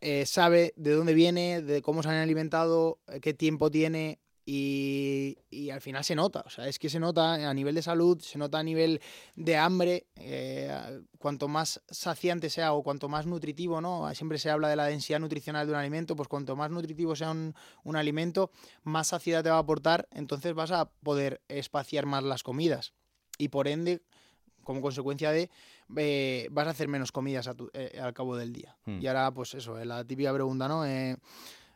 eh, 0.00 0.26
sabe 0.26 0.72
de 0.76 0.92
dónde 0.92 1.14
viene, 1.14 1.62
de 1.62 1.82
cómo 1.82 2.02
se 2.02 2.08
han 2.08 2.16
alimentado, 2.16 3.00
eh, 3.08 3.20
qué 3.20 3.34
tiempo 3.34 3.70
tiene 3.70 4.20
y, 4.48 5.70
al 5.72 5.80
final 5.80 6.04
se 6.04 6.14
nota. 6.14 6.44
O 6.46 6.50
sea, 6.50 6.68
es 6.68 6.78
que 6.78 6.88
se 6.88 7.00
nota 7.00 7.34
a 7.34 7.52
nivel 7.52 7.74
de 7.74 7.82
salud, 7.82 8.20
se 8.20 8.38
nota 8.38 8.60
a 8.60 8.62
nivel 8.62 9.00
de 9.34 9.56
hambre. 9.56 10.06
Eh, 10.16 11.02
cuanto 11.18 11.48
más 11.48 11.82
saciante 11.88 12.48
sea 12.48 12.72
o 12.72 12.84
cuanto 12.84 13.08
más 13.08 13.26
nutritivo, 13.26 13.80
¿no? 13.80 14.14
Siempre 14.14 14.38
se 14.38 14.50
habla 14.50 14.68
de 14.68 14.76
la 14.76 14.86
densidad 14.86 15.18
nutricional 15.18 15.66
de 15.66 15.72
un 15.72 15.78
alimento, 15.78 16.14
pues 16.14 16.28
cuanto 16.28 16.54
más 16.54 16.70
nutritivo 16.70 17.16
sea 17.16 17.32
un, 17.32 17.54
un 17.82 17.96
alimento, 17.96 18.52
más 18.84 19.08
saciedad 19.08 19.42
te 19.42 19.50
va 19.50 19.56
a 19.56 19.60
aportar, 19.60 20.08
entonces 20.12 20.54
vas 20.54 20.70
a 20.70 20.90
poder 21.02 21.42
espaciar 21.48 22.06
más 22.06 22.22
las 22.22 22.44
comidas. 22.44 22.92
Y 23.38 23.48
por 23.48 23.66
ende, 23.66 24.02
como 24.66 24.82
consecuencia 24.82 25.30
de 25.30 25.48
eh, 25.96 26.48
vas 26.50 26.66
a 26.66 26.70
hacer 26.70 26.88
menos 26.88 27.12
comidas 27.12 27.48
eh, 27.72 28.00
al 28.02 28.12
cabo 28.12 28.36
del 28.36 28.52
día. 28.52 28.76
Hmm. 28.84 29.00
Y 29.00 29.06
ahora, 29.06 29.30
pues 29.30 29.54
eso, 29.54 29.78
eh, 29.78 29.86
la 29.86 30.04
típica 30.04 30.34
pregunta, 30.34 30.66
¿no? 30.66 30.84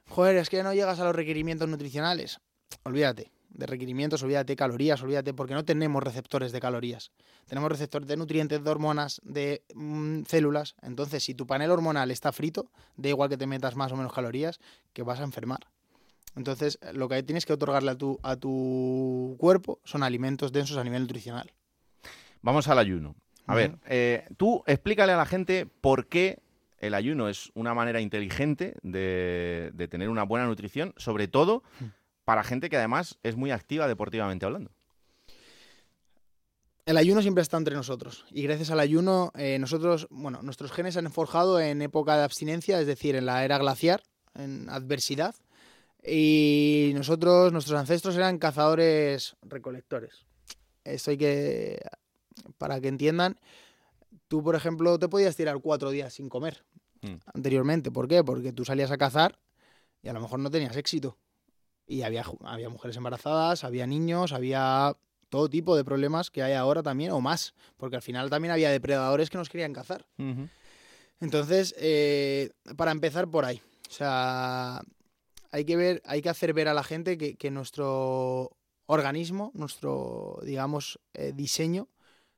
Joder, 0.09 0.37
es 0.37 0.50
que 0.50 0.62
no 0.64 0.74
llegas 0.74 0.98
a 0.98 1.05
los 1.05 1.14
requerimientos 1.14 1.68
nutricionales. 1.68 2.40
Olvídate 2.83 3.31
de 3.50 3.66
requerimientos, 3.66 4.22
olvídate 4.22 4.53
de 4.53 4.57
calorías, 4.57 5.03
olvídate, 5.03 5.35
porque 5.35 5.55
no 5.55 5.64
tenemos 5.64 6.03
receptores 6.03 6.53
de 6.53 6.61
calorías. 6.61 7.11
Tenemos 7.46 7.70
receptores 7.70 8.09
de 8.09 8.16
nutrientes, 8.16 8.62
de 8.62 8.70
hormonas, 8.70 9.20
de 9.24 9.62
mm, 9.74 10.22
células. 10.26 10.74
Entonces, 10.83 11.22
si 11.22 11.35
tu 11.35 11.46
panel 11.46 11.70
hormonal 11.70 12.11
está 12.11 12.33
frito, 12.33 12.70
da 12.96 13.09
igual 13.09 13.29
que 13.29 13.37
te 13.37 13.46
metas 13.46 13.76
más 13.76 13.92
o 13.92 13.96
menos 13.96 14.12
calorías, 14.12 14.61
que 14.92 15.03
vas 15.03 15.20
a 15.20 15.24
enfermar. 15.24 15.61
Entonces, 16.37 16.79
lo 16.92 17.09
que 17.09 17.22
tienes 17.22 17.44
que 17.44 17.53
otorgarle 17.53 17.90
a 17.92 17.96
tu, 17.96 18.18
a 18.22 18.37
tu 18.37 19.37
cuerpo 19.38 19.81
son 19.85 20.03
alimentos 20.03 20.53
densos 20.53 20.76
a 20.76 20.85
nivel 20.85 21.03
nutricional. 21.03 21.53
Vamos 22.42 22.68
al 22.68 22.79
ayuno. 22.79 23.14
A 23.46 23.55
ver, 23.55 23.79
eh, 23.87 24.29
tú 24.37 24.62
explícale 24.66 25.12
a 25.12 25.16
la 25.16 25.26
gente 25.26 25.66
por 25.81 26.07
qué 26.07 26.38
el 26.79 26.94
ayuno 26.94 27.29
es 27.29 27.50
una 27.55 27.74
manera 27.74 28.00
inteligente 28.00 28.74
de, 28.83 29.72
tener 29.90 30.09
una 30.09 30.22
buena 30.22 30.46
nutrición, 30.46 30.94
sobre 30.96 31.29
todo 31.29 31.62
para 32.24 32.44
gente 32.44 32.70
que 32.70 32.76
además 32.76 33.18
es 33.22 33.37
muy 33.37 33.50
activa 33.50 33.88
deportivamente 33.88 34.46
hablando. 34.46 34.70
El 36.87 36.96
ayuno 36.96 37.22
siempre 37.22 37.42
está 37.42 37.57
entre 37.57 37.74
nosotros 37.74 38.24
y 38.31 38.42
gracias 38.42 38.70
al 38.70 38.81
ayuno 38.81 39.33
eh, 39.37 39.59
nosotros, 39.59 40.09
bueno, 40.11 40.42
nuestros 40.42 40.72
genes 40.72 40.94
se 40.94 41.00
han 41.00 41.12
forjado 41.12 41.61
en 41.61 41.83
época 41.83 42.16
de 42.16 42.24
abstinencia, 42.24 42.81
es 42.81 42.87
decir, 42.87 43.16
en 43.16 43.26
la 43.26 43.44
era 43.44 43.59
glaciar, 43.59 44.03
en 44.35 44.68
adversidad, 44.70 45.35
y 46.05 46.92
nosotros, 46.94 47.53
nuestros 47.53 47.79
ancestros 47.79 48.16
eran 48.16 48.38
cazadores 48.38 49.37
recolectores. 49.42 50.24
Esto 50.85 51.11
hay 51.11 51.18
que 51.18 51.81
para 52.59 52.81
que 52.81 52.88
entiendan, 52.88 53.38
tú, 54.29 54.42
por 54.42 54.55
ejemplo, 54.55 54.98
te 54.98 55.09
podías 55.09 55.37
tirar 55.37 55.61
cuatro 55.61 55.90
días 55.90 56.14
sin 56.14 56.29
comer 56.29 56.64
mm. 57.03 57.14
anteriormente. 57.35 57.90
¿Por 57.90 58.09
qué? 58.09 58.22
Porque 58.24 58.53
tú 58.53 58.64
salías 58.64 58.90
a 58.90 58.98
cazar 58.98 59.38
y 60.03 60.09
a 60.09 60.12
lo 60.12 60.20
mejor 60.20 60.40
no 60.40 60.50
tenías 60.50 60.76
éxito. 60.76 61.16
Y 61.87 62.03
había, 62.03 62.24
había 62.44 62.68
mujeres 62.68 62.96
embarazadas, 62.96 63.64
había 63.64 63.87
niños, 63.87 64.33
había 64.33 64.96
todo 65.29 65.48
tipo 65.48 65.76
de 65.76 65.85
problemas 65.85 66.31
que 66.31 66.42
hay 66.42 66.53
ahora 66.53 66.83
también, 66.83 67.12
o 67.12 67.20
más, 67.20 67.55
porque 67.76 67.96
al 67.96 68.03
final 68.03 68.29
también 68.29 68.53
había 68.53 68.70
depredadores 68.70 69.31
que 69.31 69.38
nos 69.38 69.48
querían 69.48 69.72
cazar. 69.72 70.07
Entonces, 71.20 71.74
eh, 71.79 72.50
para 72.76 72.90
empezar 72.90 73.29
por 73.29 73.44
ahí, 73.44 73.62
o 73.88 73.92
sea, 73.92 74.83
hay 75.50 75.64
que 75.64 75.76
ver, 75.76 76.03
hay 76.05 76.20
que 76.20 76.29
hacer 76.29 76.53
ver 76.53 76.68
a 76.68 76.74
la 76.74 76.83
gente 76.83 77.16
que, 77.16 77.50
nuestro 77.50 78.57
organismo, 78.87 79.53
nuestro, 79.55 80.40
digamos, 80.42 80.98
eh, 81.14 81.33
diseño, 81.35 81.88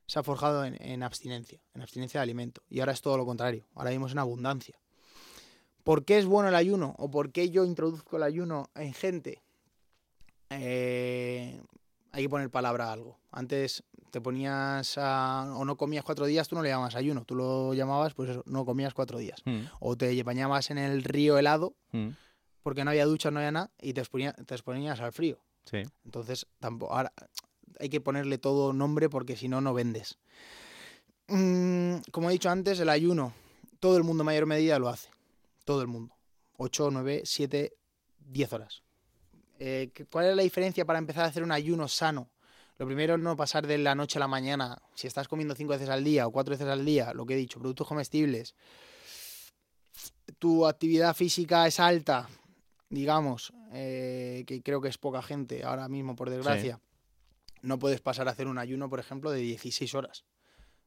se 0.05 0.19
ha 0.19 0.23
forjado 0.23 0.65
en, 0.65 1.03
abstinencia, 1.03 1.59
en 1.73 1.81
abstinencia 1.81 2.19
de 2.19 2.23
alimento. 2.23 2.61
Y 2.69 2.79
ahora 2.79 2.91
es 2.91 3.01
todo 3.01 3.17
lo 3.17 3.25
contrario, 3.25 3.65
ahora 3.75 3.89
vivimos 3.89 4.11
en 4.11 4.19
abundancia. 4.19 4.79
¿Por 5.83 6.05
qué 6.05 6.17
es 6.17 6.25
bueno 6.25 6.49
el 6.49 6.55
ayuno? 6.55 6.95
¿O 6.97 7.11
por 7.11 7.31
qué 7.31 7.49
yo 7.49 7.65
introduzco 7.65 8.17
el 8.17 8.23
ayuno 8.23 8.69
en 8.75 8.93
gente? 8.93 9.41
Eh, 10.49 11.61
hay 12.11 12.23
que 12.23 12.29
poner 12.29 12.49
palabra 12.49 12.89
a 12.89 12.93
algo. 12.93 13.19
Antes 13.31 13.83
te 14.11 14.21
ponías 14.21 14.97
o 14.97 15.65
no 15.65 15.75
comías 15.75 16.05
cuatro 16.05 16.25
días, 16.25 16.47
tú 16.47 16.55
no 16.55 16.61
le 16.61 16.69
llamabas 16.69 16.95
ayuno, 16.95 17.25
tú 17.25 17.35
lo 17.35 17.73
llamabas, 17.73 18.13
pues 18.13 18.29
eso, 18.29 18.43
no 18.45 18.65
comías 18.65 18.93
cuatro 18.93 19.17
días. 19.17 19.41
Mm. 19.45 19.61
O 19.79 19.97
te 19.97 20.21
bañabas 20.23 20.69
en 20.69 20.77
el 20.77 21.03
río 21.03 21.37
helado, 21.37 21.75
mm. 21.91 22.09
porque 22.61 22.83
no 22.85 22.91
había 22.91 23.05
ducha, 23.05 23.31
no 23.31 23.39
había 23.39 23.51
nada, 23.51 23.71
y 23.81 23.93
te 23.93 24.01
exponías, 24.01 24.35
te 24.45 24.53
exponías 24.53 24.99
al 25.01 25.11
frío. 25.11 25.39
Sí. 25.65 25.81
Entonces, 26.05 26.45
tampoco, 26.59 26.93
ahora 26.93 27.11
hay 27.79 27.89
que 27.89 28.01
ponerle 28.01 28.37
todo 28.37 28.73
nombre 28.73 29.09
porque 29.09 29.35
si 29.35 29.47
no, 29.47 29.61
no 29.61 29.73
vendes. 29.73 30.17
Mm, 31.27 31.97
como 32.11 32.29
he 32.29 32.33
dicho 32.33 32.49
antes, 32.49 32.79
el 32.79 32.89
ayuno, 32.89 33.33
todo 33.79 33.97
el 33.97 34.03
mundo 34.03 34.21
en 34.21 34.25
mayor 34.25 34.45
medida 34.45 34.79
lo 34.79 34.89
hace. 34.89 35.09
Todo 35.65 35.81
el 35.81 35.87
mundo. 35.87 36.15
8, 36.57 36.89
9, 36.91 37.23
7, 37.25 37.73
10 38.19 38.53
horas. 38.53 38.83
Eh, 39.59 39.91
¿Cuál 40.11 40.27
es 40.27 40.35
la 40.35 40.43
diferencia 40.43 40.85
para 40.85 40.99
empezar 40.99 41.23
a 41.23 41.27
hacer 41.27 41.43
un 41.43 41.51
ayuno 41.51 41.87
sano? 41.87 42.29
Lo 42.77 42.85
primero 42.85 43.15
es 43.15 43.21
no 43.21 43.35
pasar 43.35 43.67
de 43.67 43.77
la 43.77 43.95
noche 43.95 44.17
a 44.17 44.21
la 44.21 44.27
mañana. 44.27 44.81
Si 44.95 45.07
estás 45.07 45.27
comiendo 45.27 45.55
cinco 45.55 45.71
veces 45.71 45.89
al 45.89 46.03
día 46.03 46.27
o 46.27 46.31
cuatro 46.31 46.51
veces 46.51 46.67
al 46.67 46.83
día, 46.83 47.13
lo 47.13 47.25
que 47.25 47.33
he 47.33 47.37
dicho, 47.37 47.59
productos 47.59 47.87
comestibles, 47.87 48.55
tu 50.39 50.65
actividad 50.65 51.15
física 51.15 51.67
es 51.67 51.79
alta, 51.79 52.27
digamos, 52.89 53.53
eh, 53.73 54.43
que 54.47 54.61
creo 54.61 54.81
que 54.81 54.89
es 54.89 54.97
poca 54.97 55.21
gente 55.21 55.63
ahora 55.63 55.87
mismo, 55.87 56.15
por 56.15 56.29
desgracia, 56.29 56.79
no 57.63 57.79
puedes 57.79 58.01
pasar 58.01 58.27
a 58.27 58.31
hacer 58.31 58.47
un 58.47 58.59
ayuno, 58.59 58.89
por 58.89 58.99
ejemplo, 58.99 59.31
de 59.31 59.39
16 59.39 59.95
horas. 59.95 60.25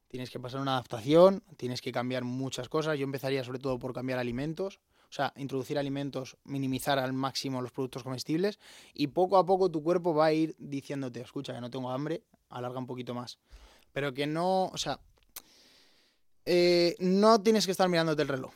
Tienes 0.06 0.30
que 0.30 0.38
pasar 0.38 0.60
una 0.60 0.74
adaptación, 0.74 1.42
tienes 1.56 1.82
que 1.82 1.90
cambiar 1.90 2.22
muchas 2.22 2.68
cosas. 2.68 2.96
Yo 2.96 3.04
empezaría 3.04 3.42
sobre 3.42 3.58
todo 3.58 3.78
por 3.80 3.92
cambiar 3.92 4.20
alimentos 4.20 4.78
o 5.08 5.12
sea, 5.12 5.32
introducir 5.36 5.78
alimentos, 5.78 6.36
minimizar 6.44 6.98
al 6.98 7.12
máximo 7.12 7.62
los 7.62 7.72
productos 7.72 8.02
comestibles 8.02 8.58
y 8.92 9.08
poco 9.08 9.38
a 9.38 9.46
poco 9.46 9.70
tu 9.70 9.82
cuerpo 9.82 10.14
va 10.14 10.26
a 10.26 10.32
ir 10.32 10.54
diciéndote, 10.58 11.20
escucha, 11.20 11.54
que 11.54 11.60
no 11.60 11.70
tengo 11.70 11.90
hambre, 11.90 12.24
alarga 12.48 12.78
un 12.78 12.86
poquito 12.86 13.14
más. 13.14 13.38
Pero 13.92 14.12
que 14.12 14.26
no, 14.26 14.66
o 14.66 14.76
sea, 14.76 15.00
eh, 16.44 16.96
no 16.98 17.40
tienes 17.40 17.66
que 17.66 17.72
estar 17.72 17.88
mirándote 17.88 18.22
el 18.22 18.28
reloj 18.28 18.52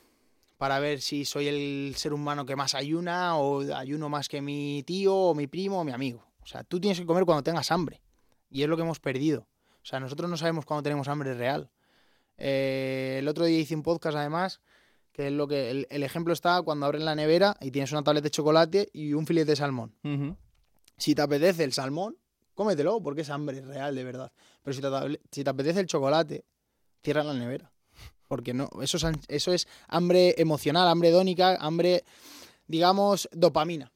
para 0.58 0.78
ver 0.80 1.00
si 1.00 1.24
soy 1.24 1.48
el 1.48 1.94
ser 1.96 2.12
humano 2.12 2.44
que 2.44 2.56
más 2.56 2.74
ayuna 2.74 3.36
o 3.36 3.60
ayuno 3.74 4.08
más 4.08 4.28
que 4.28 4.42
mi 4.42 4.82
tío 4.82 5.16
o 5.16 5.34
mi 5.34 5.46
primo 5.46 5.80
o 5.80 5.84
mi 5.84 5.92
amigo. 5.92 6.22
O 6.42 6.46
sea, 6.46 6.64
tú 6.64 6.80
tienes 6.80 6.98
que 6.98 7.06
comer 7.06 7.24
cuando 7.24 7.42
tengas 7.42 7.70
hambre. 7.70 8.02
Y 8.50 8.62
es 8.62 8.68
lo 8.68 8.76
que 8.76 8.82
hemos 8.82 9.00
perdido. 9.00 9.46
O 9.82 9.86
sea, 9.86 10.00
nosotros 10.00 10.28
no 10.28 10.36
sabemos 10.36 10.66
cuándo 10.66 10.82
tenemos 10.82 11.08
hambre 11.08 11.34
real. 11.34 11.70
Eh, 12.36 13.16
el 13.18 13.28
otro 13.28 13.44
día 13.44 13.58
hice 13.58 13.74
un 13.74 13.82
podcast, 13.82 14.16
además, 14.16 14.60
que 15.12 15.28
es 15.28 15.32
lo 15.32 15.46
que 15.46 15.70
el, 15.70 16.02
ejemplo 16.02 16.32
está 16.32 16.60
cuando 16.62 16.86
abres 16.86 17.02
la 17.02 17.14
nevera 17.14 17.56
y 17.60 17.70
tienes 17.70 17.92
una 17.92 18.02
tableta 18.02 18.24
de 18.24 18.30
chocolate 18.30 18.88
y 18.92 19.12
un 19.12 19.26
filete 19.26 19.52
de 19.52 19.56
salmón. 19.56 19.94
Si 20.96 21.14
te 21.14 21.22
apetece 21.22 21.64
el 21.64 21.72
salmón, 21.72 22.16
cómetelo 22.54 23.02
porque 23.02 23.22
es 23.22 23.30
hambre 23.30 23.60
real, 23.60 23.94
de 23.94 24.04
verdad. 24.04 24.32
Pero 24.62 24.74
si 24.74 24.80
te, 24.80 25.20
si 25.30 25.44
te 25.44 25.50
apetece 25.50 25.80
el 25.80 25.86
chocolate, 25.86 26.44
cierra 27.02 27.24
la 27.24 27.34
nevera. 27.34 27.70
Porque 28.28 28.54
no, 28.54 28.68
eso 28.80 28.96
es, 28.96 29.16
eso 29.28 29.52
es 29.52 29.66
hambre 29.88 30.34
emocional, 30.38 30.88
hambre 30.88 31.08
hedónica, 31.08 31.56
hambre, 31.56 32.04
digamos, 32.66 33.28
dopamina. 33.32 33.90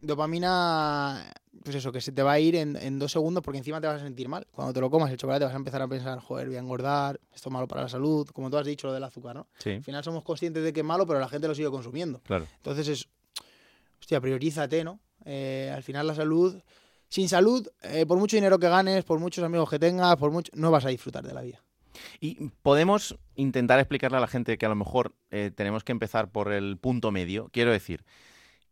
Dopamina 0.00 1.32
pues 1.62 1.76
eso, 1.76 1.92
que 1.92 2.00
se 2.00 2.12
te 2.12 2.22
va 2.22 2.32
a 2.32 2.40
ir 2.40 2.56
en, 2.56 2.98
dos 2.98 3.12
segundos 3.12 3.42
porque 3.42 3.58
encima 3.58 3.80
te 3.80 3.86
vas 3.86 4.00
a 4.00 4.04
sentir 4.04 4.28
mal. 4.28 4.46
Cuando 4.50 4.72
te 4.72 4.80
lo 4.80 4.90
comas 4.90 5.10
el 5.10 5.16
chocolate 5.16 5.44
vas 5.44 5.54
a 5.54 5.56
empezar 5.56 5.82
a 5.82 5.88
pensar, 5.88 6.18
joder, 6.20 6.48
voy 6.48 6.56
a 6.56 6.60
engordar, 6.60 7.20
esto 7.34 7.48
es 7.48 7.52
malo 7.52 7.68
para 7.68 7.82
la 7.82 7.88
salud, 7.88 8.28
como 8.28 8.50
tú 8.50 8.58
has 8.58 8.66
dicho, 8.66 8.86
lo 8.86 8.92
del 8.92 9.04
azúcar, 9.04 9.36
¿no? 9.36 9.46
Sí. 9.58 9.70
Al 9.70 9.82
final 9.82 10.04
somos 10.04 10.24
conscientes 10.24 10.62
de 10.62 10.72
que 10.72 10.80
es 10.80 10.86
malo, 10.86 11.06
pero 11.06 11.20
la 11.20 11.28
gente 11.28 11.48
lo 11.48 11.54
sigue 11.54 11.70
consumiendo. 11.70 12.20
Claro. 12.20 12.46
Entonces 12.56 12.88
es, 12.88 13.08
hostia, 14.00 14.20
priorízate, 14.20 14.84
¿no? 14.84 15.00
Eh, 15.24 15.72
al 15.74 15.82
final 15.82 16.06
la 16.06 16.14
salud, 16.14 16.60
sin 17.08 17.28
salud, 17.28 17.66
eh, 17.82 18.04
por 18.06 18.18
mucho 18.18 18.36
dinero 18.36 18.58
que 18.58 18.68
ganes, 18.68 19.04
por 19.04 19.18
muchos 19.18 19.44
amigos 19.44 19.70
que 19.70 19.78
tengas, 19.78 20.16
por 20.16 20.30
mucho, 20.30 20.52
no 20.54 20.70
vas 20.70 20.84
a 20.84 20.88
disfrutar 20.88 21.24
de 21.24 21.32
la 21.32 21.42
vida. 21.42 21.62
Y 22.20 22.50
podemos 22.62 23.16
intentar 23.36 23.78
explicarle 23.78 24.18
a 24.18 24.20
la 24.20 24.26
gente 24.26 24.58
que 24.58 24.66
a 24.66 24.68
lo 24.68 24.74
mejor 24.74 25.14
eh, 25.30 25.50
tenemos 25.54 25.84
que 25.84 25.92
empezar 25.92 26.30
por 26.30 26.52
el 26.52 26.76
punto 26.76 27.12
medio. 27.12 27.48
Quiero 27.52 27.70
decir, 27.70 28.04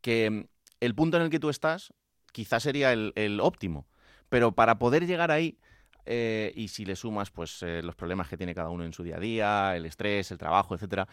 que 0.00 0.48
el 0.80 0.94
punto 0.94 1.16
en 1.16 1.22
el 1.22 1.30
que 1.30 1.38
tú 1.38 1.48
estás 1.48 1.92
quizás 2.32 2.62
sería 2.62 2.92
el, 2.92 3.40
óptimo. 3.40 3.86
Pero 4.28 4.52
para 4.52 4.78
poder 4.78 5.06
llegar 5.06 5.30
ahí, 5.30 5.58
eh, 6.04 6.52
y 6.56 6.68
si 6.68 6.84
le 6.84 6.96
sumas 6.96 7.30
pues 7.30 7.62
eh, 7.62 7.80
los 7.82 7.94
problemas 7.94 8.28
que 8.28 8.36
tiene 8.36 8.54
cada 8.54 8.70
uno 8.70 8.84
en 8.84 8.92
su 8.92 9.04
día 9.04 9.16
a 9.16 9.20
día, 9.20 9.76
el 9.76 9.86
estrés, 9.86 10.30
el 10.32 10.38
trabajo, 10.38 10.74
etcétera, 10.74 11.06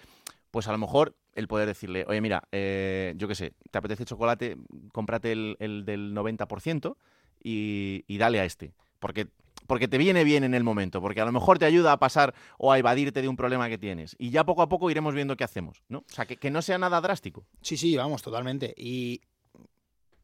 pues 0.52 0.68
a 0.68 0.72
lo 0.72 0.78
mejor 0.78 1.16
el 1.36 1.48
poder 1.48 1.68
decirle, 1.68 2.06
oye, 2.08 2.22
mira, 2.22 2.44
eh, 2.52 3.14
yo 3.18 3.28
qué 3.28 3.36
sé, 3.36 3.54
te 3.72 3.78
apetece 3.78 4.06
chocolate, 4.06 4.58
cómprate 4.92 5.32
el, 5.32 5.84
del 5.86 6.14
90% 6.16 6.96
y, 7.44 8.04
y, 8.08 8.18
dale 8.18 8.40
a 8.40 8.46
este. 8.46 8.74
Porque, 9.00 9.28
porque 9.68 9.88
te 9.88 9.98
viene 9.98 10.24
bien 10.24 10.44
en 10.44 10.54
el 10.54 10.64
momento, 10.64 11.02
porque 11.02 11.22
a 11.22 11.26
lo 11.26 11.32
mejor 11.32 11.60
te 11.60 11.66
ayuda 11.66 11.92
a 11.92 11.98
pasar 11.98 12.34
o 12.58 12.72
a 12.72 12.80
evadirte 12.80 13.22
de 13.22 13.28
un 13.28 13.38
problema 13.38 13.70
que 13.70 13.78
tienes. 13.78 14.16
Y 14.20 14.32
ya 14.32 14.44
poco 14.44 14.62
a 14.62 14.70
poco 14.70 14.90
iremos 14.90 15.14
viendo 15.14 15.38
qué 15.38 15.44
hacemos, 15.44 15.84
¿no? 15.88 16.00
O 16.00 16.06
sea, 16.08 16.26
que, 16.26 16.38
que 16.38 16.52
no 16.52 16.62
sea 16.62 16.78
nada 16.78 17.00
drástico. 17.00 17.46
Sí, 17.62 17.78
sí, 17.78 17.96
vamos, 17.96 18.22
totalmente. 18.22 18.74
Y 18.76 19.22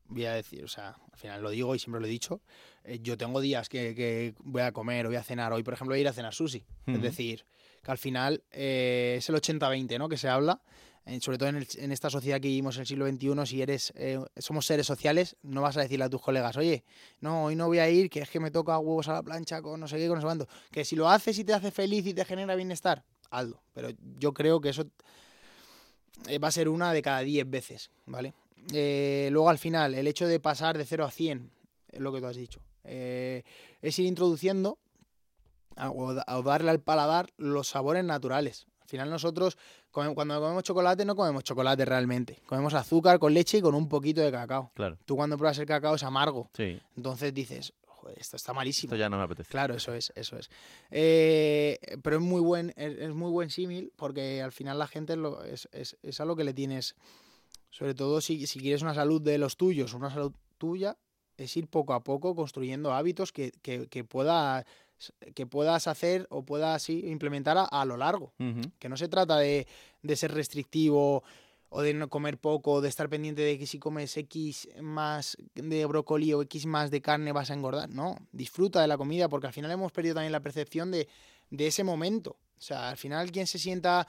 voy 0.07 0.25
a 0.25 0.33
decir, 0.33 0.63
o 0.63 0.67
sea, 0.67 0.95
al 1.11 1.17
final 1.17 1.41
lo 1.41 1.49
digo 1.49 1.75
y 1.75 1.79
siempre 1.79 1.99
lo 1.99 2.07
he 2.07 2.09
dicho, 2.09 2.41
eh, 2.83 2.99
yo 3.01 3.17
tengo 3.17 3.41
días 3.41 3.69
que, 3.69 4.33
voy 4.39 4.61
a 4.61 4.71
comer 4.71 5.05
o 5.05 5.09
voy 5.09 5.17
a 5.17 5.23
cenar. 5.23 5.51
Hoy, 5.53 5.63
por 5.63 5.73
ejemplo, 5.73 5.93
voy 5.93 5.99
a 5.99 6.01
ir 6.01 6.07
a 6.07 6.13
cenar 6.13 6.33
sushi. 6.33 6.63
Es 6.87 7.01
decir, 7.01 7.45
que 7.83 7.91
al 7.91 7.97
final 7.97 8.43
eh, 8.51 9.15
es 9.17 9.29
el 9.29 9.35
80-20, 9.35 9.97
¿no? 9.97 10.09
Que 10.09 10.17
se 10.17 10.27
habla. 10.27 10.61
Eh, 11.07 11.19
sobre 11.21 11.37
todo 11.37 11.49
en, 11.49 11.91
esta 11.91 12.09
sociedad 12.09 12.41
que 12.41 12.47
vivimos 12.47 12.77
en 12.77 12.81
el 12.81 12.87
siglo 12.87 13.07
XXI, 13.07 13.45
si 13.45 13.61
eres, 13.61 13.93
somos 14.37 14.65
seres 14.65 14.87
sociales, 14.87 15.35
no 15.43 15.61
vas 15.61 15.77
a 15.77 15.81
decirle 15.81 16.05
a 16.05 16.09
tus 16.09 16.19
colegas, 16.19 16.57
oye, 16.57 16.83
no, 17.19 17.43
hoy 17.43 17.55
no 17.55 17.67
voy 17.67 17.77
a 17.77 17.87
ir, 17.87 18.09
que 18.09 18.21
es 18.21 18.29
que 18.31 18.39
me 18.39 18.49
toca 18.49 18.79
huevos 18.79 19.07
a 19.07 19.13
la 19.13 19.21
plancha 19.21 19.61
con 19.61 19.79
no 19.79 19.87
sé 19.87 19.97
qué, 19.97 20.07
con 20.07 20.19
no 20.19 20.33
sé 20.33 20.47
Que 20.71 20.83
si 20.83 20.95
lo 20.95 21.07
haces 21.07 21.37
y 21.37 21.43
te 21.43 21.53
hace 21.53 21.69
feliz 21.69 22.07
y 22.07 22.15
te 22.15 22.25
genera 22.25 22.55
bienestar, 22.55 23.03
hazlo. 23.29 23.61
Pero 23.73 23.89
yo 24.17 24.33
creo 24.33 24.59
que 24.61 24.69
eso 24.69 24.89
va 26.43 26.47
a 26.47 26.51
ser 26.51 26.69
una 26.69 26.91
de 26.91 27.03
cada 27.03 27.19
10 27.19 27.47
veces, 27.51 27.91
¿vale? 28.07 28.33
Eh, 28.73 29.29
luego 29.31 29.49
al 29.49 29.57
final, 29.57 29.93
el 29.93 30.07
hecho 30.07 30.27
de 30.27 30.39
pasar 30.39 30.77
de 30.77 30.85
0 30.85 31.05
a 31.05 31.11
100, 31.11 31.51
es 31.89 31.99
lo 31.99 32.11
que 32.11 32.19
tú 32.19 32.25
has 32.25 32.35
dicho, 32.35 32.61
eh, 32.83 33.43
es 33.81 33.97
ir 33.99 34.05
introduciendo 34.05 34.77
o, 35.77 36.13
darle 36.13 36.71
al 36.71 36.81
paladar 36.81 37.29
los 37.37 37.67
sabores 37.67 38.03
naturales. 38.03 38.67
Al 38.81 38.87
final 38.87 39.09
nosotros, 39.09 39.57
cuando 39.91 40.13
comemos 40.13 40.63
chocolate, 40.63 41.05
no 41.05 41.15
comemos 41.15 41.43
chocolate 41.43 41.85
realmente. 41.85 42.39
Comemos 42.45 42.73
azúcar 42.75 43.17
con 43.17 43.33
leche 43.33 43.57
y 43.57 43.61
con 43.61 43.73
un 43.73 43.89
poquito 43.89 44.21
de 44.21 44.31
cacao. 44.31 44.71
Claro. 44.75 44.97
Tú 45.05 45.15
cuando 45.15 45.37
pruebas 45.37 45.57
el 45.57 45.65
cacao 45.65 45.95
es 45.95 46.03
amargo. 46.03 46.49
Sí. 46.53 46.79
Entonces 46.95 47.33
dices, 47.33 47.73
Joder, 47.87 48.19
esto 48.19 48.35
está 48.35 48.53
malísimo. 48.53 48.93
Esto 48.93 48.99
ya 48.99 49.09
no 49.09 49.17
me 49.17 49.23
apetece. 49.23 49.49
Claro, 49.49 49.73
eso 49.73 49.93
es, 49.93 50.13
eso 50.15 50.37
es. 50.37 50.51
Eh, 50.91 51.79
pero 52.03 52.17
es 52.17 52.21
muy 52.21 52.41
buen, 52.41 52.73
es, 52.77 53.09
muy 53.09 53.31
buen 53.31 53.49
símil 53.49 53.91
porque 53.95 54.43
al 54.43 54.51
final 54.51 54.77
la 54.77 54.87
gente 54.87 55.15
lo, 55.15 55.43
es, 55.43 55.67
es, 55.71 55.97
es 56.03 56.19
algo 56.21 56.35
que 56.35 56.43
le 56.43 56.53
tienes 56.53 56.95
sobre 57.75 57.93
todo 57.93 58.21
si, 58.21 58.45
quieres 58.47 58.83
una 58.83 58.93
salud 58.93 59.21
de 59.21 59.37
los 59.37 59.57
tuyos, 59.57 59.93
una 59.93 60.09
salud 60.09 60.31
tuya, 60.57 60.97
es 61.35 61.57
ir 61.57 61.67
poco 61.67 61.91
a 61.91 62.05
poco 62.05 62.33
construyendo 62.33 62.93
hábitos 62.93 63.33
que, 63.33 63.51
que, 63.61 63.87
que 63.87 64.05
puedas 64.05 64.65
hacer 65.87 66.25
o 66.29 66.45
puedas 66.45 66.89
implementar 66.89 67.67
a, 67.69 67.83
lo 67.83 67.97
largo. 67.97 68.33
Que 68.79 68.87
no 68.87 68.95
se 68.95 69.09
trata 69.09 69.39
de, 69.39 69.67
ser 70.15 70.33
restrictivo 70.33 71.25
o 71.67 71.81
de 71.81 71.93
no 71.93 72.07
comer 72.07 72.37
poco, 72.37 72.79
de 72.79 72.87
estar 72.87 73.09
pendiente 73.09 73.41
de 73.41 73.59
que 73.59 73.67
si 73.67 73.77
comes 73.77 74.15
X 74.15 74.69
más 74.79 75.35
de 75.53 75.85
brócoli 75.85 76.31
o 76.31 76.43
X 76.43 76.65
más 76.67 76.91
de 76.91 77.01
carne 77.01 77.33
vas 77.33 77.51
a 77.51 77.55
engordar. 77.55 77.89
No, 77.89 78.15
disfruta 78.31 78.79
de 78.79 78.87
la 78.87 78.97
comida 78.97 79.27
porque 79.27 79.47
al 79.47 79.53
final 79.53 79.69
hemos 79.69 79.91
perdido 79.91 80.15
también 80.15 80.31
la 80.31 80.39
percepción 80.39 80.91
de, 80.91 81.09
de 81.49 81.67
ese 81.67 81.83
momento. 81.83 82.37
O 82.57 82.61
sea, 82.61 82.87
al 82.87 82.95
final 82.95 83.33
quien 83.33 83.47
se 83.47 83.59
sienta 83.59 84.07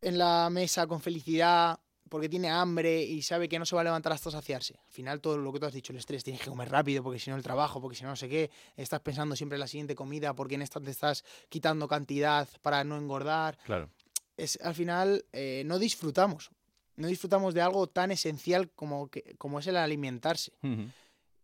en 0.00 0.16
la 0.16 0.48
mesa 0.48 0.86
con 0.86 1.02
felicidad 1.02 1.78
porque 2.14 2.28
tiene 2.28 2.48
hambre 2.48 3.02
y 3.02 3.22
sabe 3.22 3.48
que 3.48 3.58
no 3.58 3.66
se 3.66 3.74
va 3.74 3.80
a 3.80 3.84
levantar 3.84 4.12
hasta 4.12 4.30
saciarse. 4.30 4.74
Al 4.86 4.92
final, 4.92 5.20
todo 5.20 5.36
lo 5.36 5.52
que 5.52 5.58
tú 5.58 5.66
has 5.66 5.72
dicho, 5.72 5.92
el 5.92 5.98
estrés, 5.98 6.22
tienes 6.22 6.40
que 6.40 6.48
comer 6.48 6.70
rápido 6.70 7.02
porque 7.02 7.18
si 7.18 7.28
no 7.28 7.34
el 7.36 7.42
trabajo, 7.42 7.80
porque 7.80 7.96
si 7.96 8.04
no 8.04 8.10
no 8.10 8.14
sé 8.14 8.28
qué, 8.28 8.52
estás 8.76 9.00
pensando 9.00 9.34
siempre 9.34 9.56
en 9.56 9.60
la 9.60 9.66
siguiente 9.66 9.96
comida 9.96 10.32
porque 10.32 10.54
en 10.54 10.62
esta 10.62 10.80
te 10.80 10.92
estás 10.92 11.24
quitando 11.48 11.88
cantidad 11.88 12.48
para 12.62 12.84
no 12.84 12.96
engordar. 12.98 13.58
Claro. 13.66 13.90
Es, 14.36 14.60
al 14.62 14.76
final, 14.76 15.24
eh, 15.32 15.64
no 15.66 15.80
disfrutamos. 15.80 16.52
No 16.94 17.08
disfrutamos 17.08 17.52
de 17.52 17.62
algo 17.62 17.88
tan 17.88 18.12
esencial 18.12 18.70
como, 18.70 19.08
que, 19.08 19.34
como 19.36 19.58
es 19.58 19.66
el 19.66 19.76
alimentarse. 19.76 20.52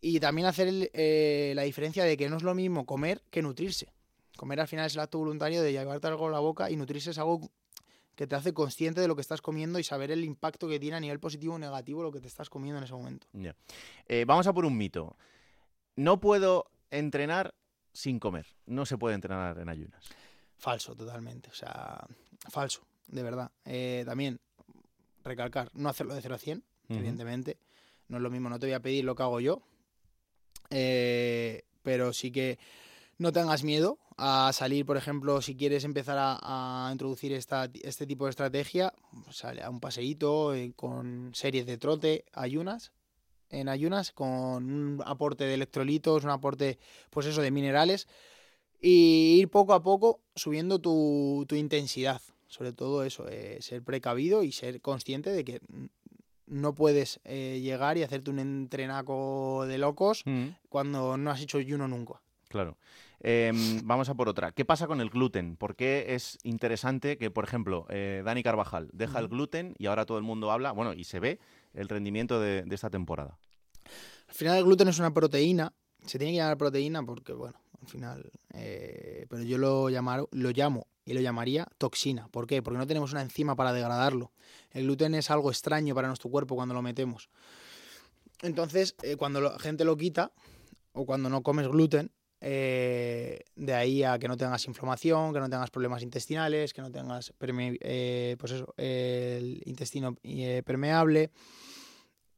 Y 0.00 0.20
también 0.20 0.46
hacer 0.46 0.68
el- 0.68 0.90
eh, 0.94 1.52
la 1.56 1.62
diferencia 1.62 2.04
de 2.04 2.16
que 2.16 2.28
no 2.28 2.36
es 2.36 2.44
lo 2.44 2.54
mismo 2.54 2.86
comer 2.86 3.24
que 3.32 3.42
nutrirse. 3.42 3.92
Comer 4.36 4.60
al 4.60 4.68
final 4.68 4.86
es 4.86 4.94
el 4.94 5.00
acto 5.00 5.18
voluntario 5.18 5.62
de 5.62 5.72
llevarte 5.72 6.06
algo 6.06 6.28
a 6.28 6.30
la 6.30 6.38
boca 6.38 6.70
y 6.70 6.76
nutrirse 6.76 7.10
es 7.10 7.18
algo 7.18 7.50
que 8.20 8.26
te 8.26 8.36
hace 8.36 8.52
consciente 8.52 9.00
de 9.00 9.08
lo 9.08 9.14
que 9.14 9.22
estás 9.22 9.40
comiendo 9.40 9.78
y 9.78 9.82
saber 9.82 10.10
el 10.10 10.24
impacto 10.24 10.68
que 10.68 10.78
tiene 10.78 10.98
a 10.98 11.00
nivel 11.00 11.18
positivo 11.18 11.54
o 11.54 11.58
negativo 11.58 12.02
lo 12.02 12.12
que 12.12 12.20
te 12.20 12.28
estás 12.28 12.50
comiendo 12.50 12.76
en 12.76 12.84
ese 12.84 12.92
momento. 12.92 13.26
Eh, 14.06 14.26
vamos 14.26 14.46
a 14.46 14.52
por 14.52 14.66
un 14.66 14.76
mito. 14.76 15.16
No 15.96 16.20
puedo 16.20 16.70
entrenar 16.90 17.54
sin 17.94 18.18
comer. 18.20 18.46
No 18.66 18.84
se 18.84 18.98
puede 18.98 19.14
entrenar 19.14 19.56
en 19.58 19.70
ayunas. 19.70 20.04
Falso, 20.58 20.94
totalmente. 20.94 21.48
O 21.48 21.54
sea, 21.54 22.06
falso, 22.50 22.82
de 23.08 23.22
verdad. 23.22 23.52
Eh, 23.64 24.02
también, 24.04 24.38
recalcar, 25.24 25.70
no 25.72 25.88
hacerlo 25.88 26.14
de 26.14 26.20
0 26.20 26.34
a 26.34 26.38
100, 26.38 26.58
Ujú. 26.58 26.98
evidentemente. 26.98 27.56
No 28.08 28.18
es 28.18 28.22
lo 28.22 28.28
mismo, 28.28 28.50
no 28.50 28.58
te 28.58 28.66
voy 28.66 28.74
a 28.74 28.80
pedir 28.80 29.06
lo 29.06 29.14
que 29.14 29.22
hago 29.22 29.40
yo. 29.40 29.62
Eh, 30.68 31.62
pero 31.82 32.12
sí 32.12 32.30
que 32.30 32.58
no 33.16 33.32
tengas 33.32 33.64
miedo 33.64 33.98
a 34.22 34.52
salir, 34.52 34.84
por 34.84 34.98
ejemplo, 34.98 35.40
si 35.40 35.56
quieres 35.56 35.84
empezar 35.84 36.18
a, 36.18 36.38
a 36.88 36.92
introducir 36.92 37.32
esta, 37.32 37.70
este 37.82 38.06
tipo 38.06 38.26
de 38.26 38.30
estrategia, 38.30 38.92
sale 39.30 39.62
a 39.62 39.70
un 39.70 39.80
paseíto 39.80 40.54
eh, 40.54 40.72
con 40.76 41.30
series 41.34 41.64
de 41.64 41.78
trote, 41.78 42.26
ayunas, 42.34 42.92
en 43.48 43.68
ayunas, 43.68 44.12
con 44.12 44.70
un 44.70 45.02
aporte 45.06 45.44
de 45.44 45.54
electrolitos, 45.54 46.24
un 46.24 46.30
aporte, 46.30 46.78
pues 47.08 47.26
eso, 47.26 47.40
de 47.40 47.50
minerales, 47.50 48.06
y 48.80 49.38
ir 49.40 49.48
poco 49.48 49.72
a 49.72 49.82
poco 49.82 50.20
subiendo 50.34 50.78
tu, 50.78 51.44
tu 51.48 51.54
intensidad. 51.54 52.20
Sobre 52.46 52.72
todo 52.72 53.04
eso, 53.04 53.26
eh, 53.28 53.58
ser 53.60 53.82
precavido 53.82 54.42
y 54.42 54.52
ser 54.52 54.80
consciente 54.80 55.30
de 55.30 55.44
que 55.44 55.60
no 56.46 56.74
puedes 56.74 57.20
eh, 57.24 57.60
llegar 57.62 57.96
y 57.96 58.02
hacerte 58.02 58.30
un 58.30 58.40
entrenaco 58.40 59.64
de 59.66 59.78
locos 59.78 60.22
Mm, 60.26 60.48
cuando 60.68 61.16
no 61.16 61.30
has 61.30 61.40
hecho 61.40 61.58
ayuno 61.58 61.88
nunca. 61.88 62.20
Claro. 62.48 62.76
Em, 63.20 63.80
vamos 63.84 64.08
a 64.08 64.14
por 64.14 64.28
otra. 64.28 64.52
¿Qué 64.52 64.64
pasa 64.64 64.86
con 64.86 65.00
el 65.00 65.10
gluten? 65.10 65.56
¿Por 65.56 65.76
qué 65.76 66.14
es 66.14 66.38
interesante 66.42 67.18
que, 67.18 67.30
por 67.30 67.44
ejemplo, 67.44 67.86
eh, 67.90 68.22
Dani 68.24 68.42
Carvajal 68.42 68.88
deja 68.92 69.18
el 69.18 69.28
gluten 69.28 69.74
y 69.78 69.86
ahora 69.86 70.06
todo 70.06 70.18
el 70.18 70.24
mundo 70.24 70.50
habla, 70.50 70.72
bueno, 70.72 70.94
y 70.94 71.04
se 71.04 71.20
ve 71.20 71.38
el 71.74 71.88
rendimiento 71.88 72.40
de, 72.40 72.62
de 72.62 72.74
esta 72.74 72.88
temporada? 72.88 73.38
Al 74.28 74.34
final 74.34 74.58
el 74.58 74.64
gluten 74.64 74.88
es 74.88 74.98
una 74.98 75.12
proteína, 75.12 75.72
se 76.06 76.18
tiene 76.18 76.32
que 76.32 76.38
llamar 76.38 76.56
proteína 76.56 77.02
porque, 77.02 77.32
bueno, 77.34 77.60
al 77.80 77.88
final, 77.88 78.30
eh, 78.54 79.26
pero 79.28 79.42
yo 79.42 79.58
lo, 79.58 79.88
llamar, 79.88 80.24
lo 80.30 80.50
llamo 80.50 80.86
y 81.04 81.12
lo 81.12 81.20
llamaría 81.20 81.66
toxina. 81.78 82.28
¿Por 82.28 82.46
qué? 82.46 82.62
Porque 82.62 82.78
no 82.78 82.86
tenemos 82.86 83.12
una 83.12 83.22
enzima 83.22 83.56
para 83.56 83.72
degradarlo. 83.72 84.32
El 84.70 84.84
gluten 84.84 85.14
es 85.14 85.30
algo 85.30 85.50
extraño 85.50 85.94
para 85.94 86.08
nuestro 86.08 86.30
cuerpo 86.30 86.54
cuando 86.54 86.74
lo 86.74 86.82
metemos. 86.82 87.30
Entonces, 88.42 88.96
eh, 89.02 89.16
cuando 89.16 89.40
la 89.40 89.58
gente 89.58 89.84
lo 89.84 89.96
quita 89.96 90.32
o 90.92 91.06
cuando 91.06 91.28
no 91.28 91.42
comes 91.42 91.68
gluten, 91.68 92.10
eh, 92.42 93.40
de 93.54 93.74
ahí 93.74 94.02
a 94.02 94.18
que 94.18 94.26
no 94.26 94.36
tengas 94.36 94.66
inflamación, 94.66 95.34
que 95.34 95.40
no 95.40 95.50
tengas 95.50 95.70
problemas 95.70 96.02
intestinales, 96.02 96.72
que 96.72 96.80
no 96.80 96.90
tengas 96.90 97.34
eh, 97.38 98.36
pues 98.38 98.52
eso, 98.52 98.74
el 98.76 99.62
intestino 99.66 100.16
eh, 100.22 100.62
permeable. 100.64 101.30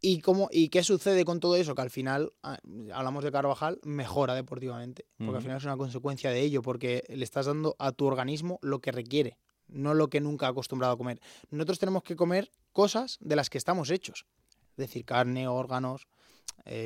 ¿Y, 0.05 0.21
cómo, 0.21 0.49
¿Y 0.51 0.69
qué 0.69 0.83
sucede 0.83 1.25
con 1.25 1.39
todo 1.39 1.55
eso? 1.55 1.77
Que 1.77 1.83
al 1.83 1.91
final, 1.91 2.33
ah, 2.43 2.59
hablamos 2.93 3.23
de 3.23 3.31
Carvajal, 3.31 3.79
mejora 3.85 4.35
deportivamente. 4.35 5.07
Porque 5.17 5.37
al 5.37 5.43
final 5.43 5.59
es 5.59 5.65
una 5.65 5.77
consecuencia 5.77 6.31
de 6.31 6.41
ello, 6.41 6.61
porque 6.61 7.05
le 7.09 7.23
estás 7.23 7.47
dando 7.47 7.77
a 7.79 7.93
tu 7.93 8.07
organismo 8.07 8.59
lo 8.63 8.81
que 8.81 8.91
requiere, 8.91 9.39
no 9.69 9.95
lo 9.95 10.09
que 10.09 10.21
nunca 10.21 10.47
ha 10.47 10.51
acostumbrado 10.51 10.95
a 10.95 10.97
comer. 10.97 11.21
Nosotros 11.51 11.79
tenemos 11.79 12.03
que 12.03 12.17
comer 12.17 12.51
cosas 12.73 13.19
de 13.21 13.37
las 13.37 13.49
que 13.49 13.59
estamos 13.59 13.91
hechos. 13.91 14.27
Es 14.71 14.77
decir, 14.79 15.05
carne, 15.05 15.47
órganos, 15.47 16.09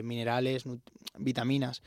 minerales, 0.02 0.64
vitaminas. 1.16 1.82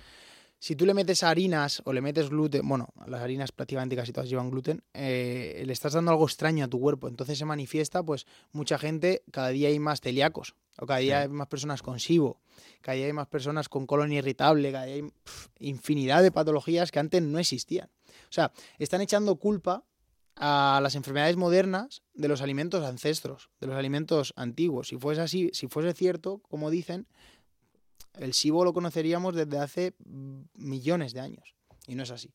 Si 0.62 0.76
tú 0.76 0.86
le 0.86 0.94
metes 0.94 1.24
harinas 1.24 1.82
o 1.86 1.94
le 1.94 2.02
metes 2.02 2.30
gluten, 2.30 2.68
bueno, 2.68 2.90
las 3.08 3.22
harinas 3.22 3.52
prácticamente 3.54 3.96
casi 3.96 4.12
todas 4.12 4.30
llevan 4.30 4.50
gluten, 4.52 4.84
eh, 4.94 5.64
le 5.66 5.72
estás 5.72 5.94
dando 5.94 6.12
algo 6.12 6.26
extraño 6.26 6.66
a 6.66 6.68
tu 6.68 6.80
cuerpo. 6.82 7.08
Entonces 7.08 7.38
se 7.38 7.46
manifiesta, 7.46 8.04
pues, 8.04 8.28
mucha 8.52 8.78
gente, 8.78 9.24
cada 9.32 9.50
día 9.50 9.70
hay 9.70 9.80
más 9.80 10.02
celíacos, 10.02 10.56
o 10.78 10.86
cada 10.86 11.00
día 11.00 11.20
Sí. 11.20 11.24
hay 11.24 11.30
más 11.30 11.48
personas 11.48 11.82
con 11.82 11.98
SIBO, 12.00 12.42
cada 12.82 12.96
día 12.98 13.06
hay 13.06 13.14
más 13.14 13.28
personas 13.28 13.70
con 13.70 13.86
colon 13.88 14.12
irritable, 14.12 14.72
cada 14.74 14.86
día 14.86 14.96
hay 14.96 15.04
infinidad 15.60 16.22
de 16.24 16.32
patologías 16.32 16.92
que 16.92 17.00
antes 17.00 17.22
no 17.22 17.40
existían. 17.40 17.90
O 18.30 18.32
sea, 18.32 18.52
están 18.80 19.00
echando 19.00 19.38
culpa 19.38 19.86
a 20.36 20.80
las 20.84 20.96
enfermedades 20.96 21.36
modernas 21.38 22.02
de 22.14 22.28
los 22.28 22.42
alimentos 22.42 22.84
ancestros, 22.86 23.50
de 23.60 23.68
los 23.68 23.76
alimentos 23.78 24.34
antiguos. 24.36 24.90
Si 24.90 24.98
fuese 24.98 25.22
así, 25.22 25.50
si 25.54 25.68
fuese 25.68 25.94
cierto, 25.94 26.40
como 26.50 26.70
dicen, 26.70 27.08
el 28.18 28.34
SIBO 28.34 28.64
lo 28.66 28.74
conoceríamos 28.74 29.36
desde 29.36 29.60
hace 29.60 29.94
mm, 30.06 30.42
millones 30.56 31.14
de 31.14 31.20
años. 31.22 31.56
Y 31.88 31.96
no 31.96 32.04
es 32.04 32.12
así. 32.12 32.34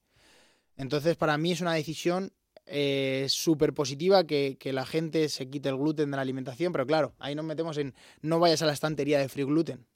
Entonces, 0.77 1.17
para 1.17 1.39
mí 1.39 1.53
es 1.53 1.61
una 1.61 1.75
decisión 1.75 2.33
eh, 2.67 3.27
súper 3.29 3.75
positiva 3.75 4.25
que, 4.25 4.57
que 4.59 4.73
la 4.73 4.87
gente 4.87 5.29
se 5.29 5.49
quite 5.49 5.69
el 5.69 5.77
gluten 5.77 6.11
de 6.11 6.17
la 6.17 6.23
alimentación, 6.23 6.73
pero 6.73 6.87
claro, 6.87 7.15
ahí 7.19 7.35
nos 7.35 7.45
metemos 7.45 7.77
en 7.79 7.95
no 8.23 8.39
vayas 8.41 8.63
a 8.63 8.67
la 8.67 8.73
estantería 8.73 9.19
de 9.19 9.29
free 9.29 9.45
gluten. 9.45 9.87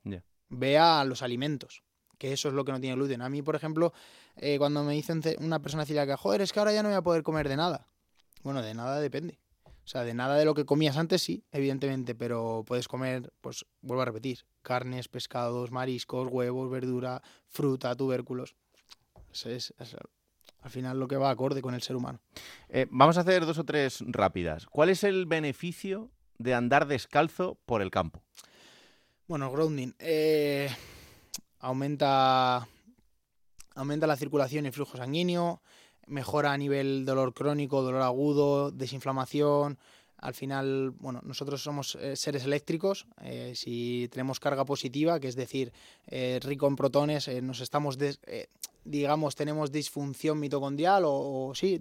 Vea 0.51 1.03
los 1.05 1.23
alimentos, 1.23 1.83
que 2.19 2.33
eso 2.33 2.49
es 2.49 2.55
lo 2.55 2.65
que 2.65 2.73
no 2.73 2.81
tiene 2.81 2.95
gluten. 2.97 3.23
A 3.23 3.29
mí, 3.29 3.43
por 3.43 3.57
ejemplo, 3.57 3.93
eh, 4.37 4.59
cuando 4.59 4.85
me 4.85 4.93
dicen 4.95 5.23
ce- 5.23 5.37
una 5.41 5.61
persona 5.61 5.85
celíaca, 5.87 6.17
joder, 6.17 6.43
es 6.43 6.53
que 6.53 6.59
ahora 6.61 6.73
ya 6.73 6.83
no 6.83 6.89
voy 6.91 6.97
a 6.99 7.03
poder 7.03 7.23
comer 7.23 7.49
de 7.49 7.57
nada. 7.57 7.87
Bueno, 8.43 8.63
de 8.63 8.73
nada 8.75 9.01
depende. 9.01 9.39
O 9.89 9.91
sea, 9.91 10.05
de 10.05 10.13
nada 10.13 10.37
de 10.37 10.45
lo 10.45 10.53
que 10.53 10.67
comías 10.67 10.99
antes 10.99 11.23
sí, 11.23 11.47
evidentemente, 11.51 12.15
pero 12.15 12.63
puedes 12.67 12.87
comer, 12.89 13.33
pues 13.41 13.65
vuelvo 13.81 14.03
a 14.03 14.05
repetir, 14.05 14.45
carnes, 14.61 15.09
pescados, 15.09 15.71
mariscos, 15.71 16.29
huevos, 16.31 16.71
verdura, 16.71 17.23
fruta, 17.47 17.97
tubérculos. 17.97 18.55
Es 19.47 19.73
al 20.61 20.71
final 20.71 21.01
lo 21.01 21.09
que 21.09 21.17
va 21.17 21.31
acorde 21.31 21.63
con 21.63 21.73
el 21.73 21.81
ser 21.81 21.97
humano. 21.97 22.21
Eh, 22.69 22.87
vamos 22.91 23.17
a 23.17 23.23
hacer 23.23 23.47
dos 23.47 23.57
o 23.57 23.65
tres 23.65 24.05
rápidas. 24.07 24.67
¿Cuál 24.67 24.91
es 24.91 25.05
el 25.05 25.25
beneficio 25.25 26.11
de 26.37 26.53
andar 26.53 26.87
descalzo 26.87 27.59
por 27.65 27.81
el 27.81 27.91
campo? 27.91 28.23
Bueno, 29.27 29.51
grounding. 29.51 29.95
eh, 30.01 30.69
aumenta, 31.61 32.69
aumenta 33.75 34.07
la 34.07 34.17
circulación 34.17 34.67
y 34.67 34.71
flujo 34.71 34.99
sanguíneo, 34.99 35.63
mejora 36.09 36.53
a 36.53 36.59
nivel 36.59 37.05
dolor 37.05 37.35
crónico, 37.35 37.83
dolor 37.83 38.03
agudo, 38.03 38.71
desinflamación. 38.71 39.79
Al 40.17 40.35
final, 40.35 40.91
bueno, 40.99 41.21
nosotros 41.23 41.63
somos 41.63 41.95
eh, 41.95 42.17
seres 42.17 42.45
eléctricos. 42.45 43.07
eh, 43.23 43.53
si 43.55 44.09
tenemos 44.11 44.41
carga 44.41 44.65
positiva, 44.65 45.21
que 45.21 45.29
es 45.29 45.37
decir, 45.37 45.73
eh, 46.09 46.41
rico 46.43 46.67
en 46.67 46.75
protones, 46.75 47.29
nos 47.43 47.61
estamos, 47.61 47.99
digamos, 48.85 49.35
tenemos 49.35 49.71
disfunción 49.71 50.41
mitocondrial 50.41 51.05
o, 51.05 51.49
o 51.49 51.55
sí, 51.55 51.81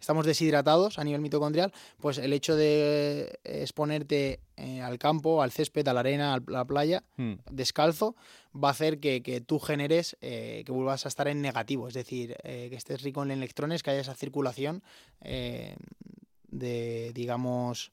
estamos 0.00 0.26
deshidratados 0.26 0.98
a 0.98 1.04
nivel 1.04 1.20
mitocondrial, 1.20 1.72
pues 2.00 2.18
el 2.18 2.32
hecho 2.32 2.56
de 2.56 3.38
exponerte 3.44 4.40
eh, 4.56 4.80
al 4.80 4.98
campo, 4.98 5.42
al 5.42 5.52
césped, 5.52 5.86
a 5.88 5.92
la 5.92 6.00
arena, 6.00 6.34
a 6.34 6.40
la 6.46 6.64
playa, 6.64 7.04
Hmm, 7.16 7.34
descalzo, 7.50 8.16
va 8.54 8.68
a 8.68 8.70
hacer 8.72 9.00
que, 9.00 9.22
que 9.22 9.40
tú 9.40 9.58
generes, 9.58 10.16
eh, 10.20 10.62
que 10.64 10.72
vuelvas 10.72 11.04
a 11.04 11.08
estar 11.08 11.28
en 11.28 11.42
negativo, 11.42 11.88
es 11.88 11.94
decir, 11.94 12.36
eh, 12.42 12.68
que 12.70 12.76
estés 12.76 13.02
rico 13.02 13.22
en 13.22 13.30
electrones, 13.30 13.82
que 13.82 13.90
haya 13.90 14.00
esa 14.00 14.14
circulación 14.14 14.82
de, 15.20 17.12
digamos, 17.12 17.92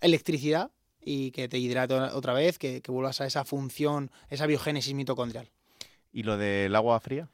electricidad 0.00 0.70
y 1.00 1.30
que 1.30 1.48
te 1.48 1.58
hidrate 1.58 1.94
otra 1.94 2.32
vez, 2.32 2.58
que, 2.58 2.82
que 2.82 2.90
vuelvas 2.92 3.20
a 3.20 3.26
esa 3.26 3.44
función, 3.44 4.10
esa 4.28 4.46
biogénesis 4.46 4.94
mitocondrial. 4.94 5.50
¿Y 6.12 6.24
lo 6.24 6.36
del 6.36 6.74
agua 6.74 7.00
fría? 7.00 7.30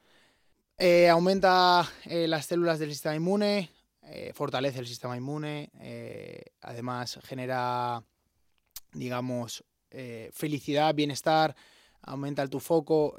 Eh, 0.79 1.09
aumenta 1.09 1.89
eh, 2.05 2.27
las 2.27 2.47
células 2.47 2.79
del 2.79 2.91
sistema 2.91 3.15
inmune, 3.15 3.71
eh, 4.03 4.33
fortalece 4.35 4.81
el 4.81 4.87
sistema 4.87 5.17
inmune, 5.17 5.71
eh, 5.81 6.43
además 6.61 7.19
genera, 7.25 8.03
digamos, 8.93 9.65
felicidad, 10.33 10.93
bienestar, 10.93 11.55
aumenta 12.03 12.43
el 12.43 12.51
tu 12.51 12.59
foco, 12.59 13.17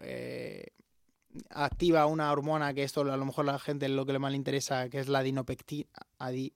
activa 1.49 2.05
una 2.05 2.29
hormona 2.31 2.73
que 2.73 2.83
esto 2.83 3.01
a 3.01 3.15
lo 3.17 3.25
mejor 3.25 3.47
a 3.47 3.53
la 3.53 3.59
gente 3.59 3.87
lo 3.87 4.05
que 4.05 4.11
le 4.11 4.19
mal 4.19 4.35
interesa, 4.35 4.89
que 4.89 4.99
es 4.99 5.07
la 5.07 5.19
adinopectina, 5.19 5.87
adi- 6.19 6.51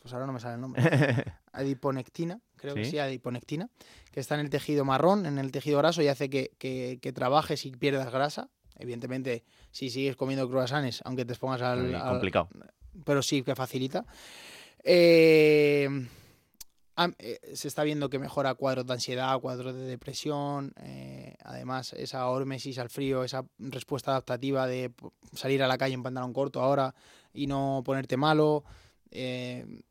pues 0.00 0.12
ahora 0.12 0.26
no 0.26 0.32
me 0.32 0.40
sale 0.40 0.54
el 0.56 0.60
nombre, 0.60 0.82
adiponectina, 1.52 2.40
creo 2.56 2.74
que 2.74 2.84
sí, 2.90 2.98
adiponectina, 2.98 3.68
que 4.10 4.18
está 4.18 4.34
en 4.34 4.40
el 4.40 4.50
tejido 4.50 4.84
marrón, 4.84 5.24
en 5.26 5.38
el 5.38 5.52
tejido 5.52 5.78
graso 5.78 6.02
y 6.02 6.08
hace 6.08 6.28
que, 6.30 6.50
que- 6.58 6.98
que 7.00 7.12
trabajes 7.12 7.64
y 7.66 7.70
pierdas 7.70 8.10
grasa. 8.12 8.48
Evidentemente, 8.80 9.44
si 9.70 9.90
sigues 9.90 10.16
comiendo 10.16 10.48
croissants, 10.48 11.02
aunque 11.04 11.24
te 11.24 11.32
expongas 11.32 11.62
al, 11.62 11.94
al- 11.94 12.08
complicado. 12.08 12.48
pero 13.04 13.22
sí 13.22 13.42
que 13.42 13.54
facilita. 13.54 14.04
Eh, 14.82 15.88
eh, 17.18 17.40
se 17.54 17.68
está 17.68 17.82
viendo 17.82 18.10
que 18.10 18.18
mejora 18.18 18.54
cuadros 18.54 18.86
de 18.86 18.92
ansiedad, 18.92 19.38
cuadros 19.40 19.74
de 19.74 19.84
depresión, 19.84 20.72
eh, 20.82 21.34
además 21.44 21.94
esa 21.94 22.28
hormesis 22.28 22.78
al 22.78 22.90
frío, 22.90 23.24
esa 23.24 23.44
respuesta 23.58 24.10
adaptativa 24.10 24.66
de 24.66 24.92
salir 25.34 25.62
a 25.62 25.68
la 25.68 25.78
calle 25.78 25.94
en 25.94 26.02
pantalón 26.02 26.32
corto 26.32 26.60
ahora 26.60 26.94
y 27.32 27.46
no 27.46 27.82
ponerte 27.84 28.16
malo. 28.16 28.64
eh, 29.10 29.82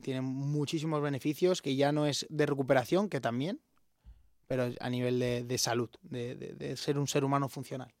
tiene 0.00 0.22
muchísimos 0.22 1.02
beneficios 1.02 1.60
que 1.60 1.76
ya 1.76 1.92
no 1.92 2.06
es 2.06 2.26
de 2.30 2.46
recuperación, 2.46 3.10
que 3.10 3.20
también, 3.20 3.60
pero 4.46 4.70
a 4.80 4.90
nivel 4.90 5.18
de, 5.18 5.58
salud, 5.58 5.90
de, 6.00 6.74
ser 6.76 6.98
un 6.98 7.06
ser 7.06 7.22
humano 7.22 7.48
funcional. 7.48 7.92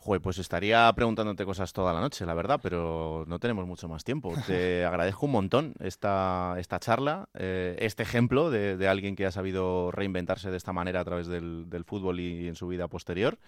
Joder, 0.00 0.22
pues 0.22 0.38
estaría 0.38 0.90
preguntándote 0.94 1.44
cosas 1.44 1.72
toda 1.72 1.92
la 1.92 2.00
noche, 2.00 2.24
la 2.24 2.32
verdad, 2.32 2.60
pero 2.62 3.24
no 3.26 3.40
tenemos 3.40 3.66
mucho 3.66 3.88
más 3.88 4.04
tiempo. 4.04 4.32
Te 4.46 4.84
agradezco 4.86 5.26
un 5.26 5.32
montón 5.32 5.74
esta, 5.80 6.54
esta 6.58 6.78
charla, 6.78 7.28
eh, 7.34 7.76
este 7.80 8.04
ejemplo 8.04 8.48
de, 8.50 8.88
alguien 8.88 9.16
que 9.16 9.26
ha 9.26 9.32
sabido 9.32 9.90
reinventarse 9.90 10.52
de 10.52 10.56
esta 10.56 10.72
manera 10.72 11.00
a 11.00 11.04
través 11.04 11.26
del, 11.26 11.66
fútbol 11.84 12.20
y, 12.20 12.46
en 12.46 12.54
su 12.54 12.68
vida 12.68 12.86
posterior. 12.86 13.38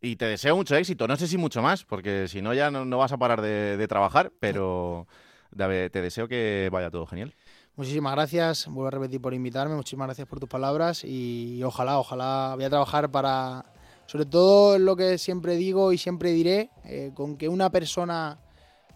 Y 0.00 0.14
te 0.14 0.26
deseo 0.26 0.54
mucho 0.54 0.76
éxito, 0.76 1.08
no 1.08 1.16
sé 1.16 1.26
si 1.26 1.36
mucho 1.36 1.60
más, 1.60 1.84
porque 1.84 2.28
si 2.28 2.40
no 2.40 2.54
ya 2.54 2.70
no, 2.70 2.96
vas 2.96 3.12
a 3.12 3.18
parar 3.18 3.42
de, 3.42 3.86
trabajar, 3.88 4.32
pero 4.38 5.08
te 5.54 6.02
deseo 6.02 6.28
que 6.28 6.68
vaya 6.72 6.90
todo 6.90 7.04
genial. 7.04 7.34
Muchísimas 7.74 8.14
gracias, 8.14 8.66
vuelvo 8.66 8.86
a 8.86 8.90
repetir 8.92 9.20
por 9.20 9.34
invitarme, 9.34 9.74
muchísimas 9.74 10.06
gracias 10.06 10.28
por 10.28 10.38
tus 10.38 10.48
palabras 10.48 11.02
y 11.04 11.62
ojalá, 11.64 11.98
ojalá 11.98 12.52
voy 12.54 12.64
a 12.64 12.70
trabajar 12.70 13.10
para, 13.10 13.64
sobre 14.10 14.26
todo 14.26 14.76
lo 14.76 14.96
que 14.96 15.18
siempre 15.18 15.54
digo 15.54 15.92
y 15.92 15.98
siempre 15.98 16.32
diré, 16.32 16.70
eh, 16.84 17.12
con 17.14 17.36
que 17.36 17.48
una 17.48 17.70
persona 17.70 18.38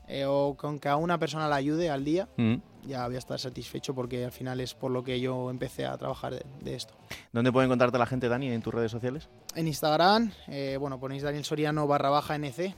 eh, 0.09 0.25
o 0.27 0.57
con 0.57 0.81
que 0.81 0.89
a 0.89 0.97
una 0.97 1.19
persona 1.19 1.47
la 1.47 1.55
ayude 1.55 1.89
al 1.89 2.05
día, 2.05 2.29
mm. 2.37 2.55
ya 2.89 3.07
voy 3.07 3.15
a 3.15 3.19
estar 3.19 3.39
satisfecho 3.39 3.95
porque 3.95 4.25
al 4.25 4.33
final 4.33 4.59
es 4.59 4.75
por 4.75 4.91
lo 4.91 5.05
que 5.05 5.21
yo 5.21 5.51
empecé 5.51 5.87
a 5.87 5.97
trabajar 5.97 6.45
de, 6.65 6.75
esto. 6.75 6.95
¿Dónde 7.33 7.53
puede 7.53 7.67
encontrarte 7.67 7.97
la 7.97 8.07
gente, 8.07 8.29
Dani, 8.29 8.51
en 8.51 8.61
tus 8.61 8.75
redes 8.75 8.91
sociales? 8.91 9.29
En 9.55 9.69
Instagram, 9.69 10.33
eh, 10.49 10.79
bueno, 10.81 10.99
ponéis 10.99 11.23
Daniel 11.23 11.45
Soriano 11.45 11.87
barra 11.87 12.11
baja 12.11 12.37
NC 12.37 12.75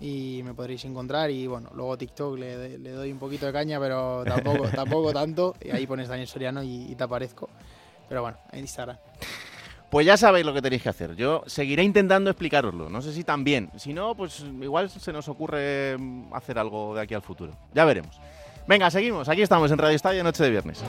y 0.00 0.40
me 0.42 0.54
podréis 0.54 0.84
encontrar 0.86 1.30
y 1.30 1.46
bueno, 1.46 1.70
luego 1.72 1.96
TikTok 1.96 2.36
le, 2.36 2.78
doy 2.78 3.12
un 3.12 3.20
poquito 3.20 3.46
de 3.46 3.52
caña, 3.52 3.78
pero 3.78 4.24
tampoco, 4.24 4.64
tampoco 4.74 5.12
tanto, 5.12 5.54
y 5.62 5.70
ahí 5.70 5.86
pones 5.86 6.08
Daniel 6.08 6.26
Soriano 6.26 6.64
y, 6.64 6.96
te 6.96 7.04
aparezco, 7.04 7.48
pero 8.08 8.22
bueno, 8.22 8.38
en 8.50 8.58
Instagram. 8.58 8.96
Pues 9.96 10.04
ya 10.04 10.18
sabéis 10.18 10.44
lo 10.44 10.52
que 10.52 10.60
tenéis 10.60 10.82
que 10.82 10.90
hacer. 10.90 11.16
Yo 11.16 11.42
seguiré 11.46 11.82
intentando 11.82 12.28
explicaroslo. 12.28 12.90
No 12.90 13.00
sé 13.00 13.14
si 13.14 13.24
también. 13.24 13.70
Si 13.78 13.94
no, 13.94 14.14
pues 14.14 14.44
igual 14.60 14.90
se 14.90 15.10
nos 15.10 15.26
ocurre 15.26 15.96
mm, 15.96 16.34
hacer 16.34 16.58
algo 16.58 16.94
de 16.94 17.00
aquí 17.00 17.14
al 17.14 17.22
futuro. 17.22 17.54
Ya 17.72 17.86
veremos. 17.86 18.20
Venga, 18.68 18.90
seguimos. 18.90 19.26
Aquí 19.30 19.40
estamos 19.40 19.70
en 19.70 19.78
Radio 19.78 19.96
Estadio, 19.96 20.22
noche 20.22 20.44
de 20.44 20.50
viernes. 20.50 20.84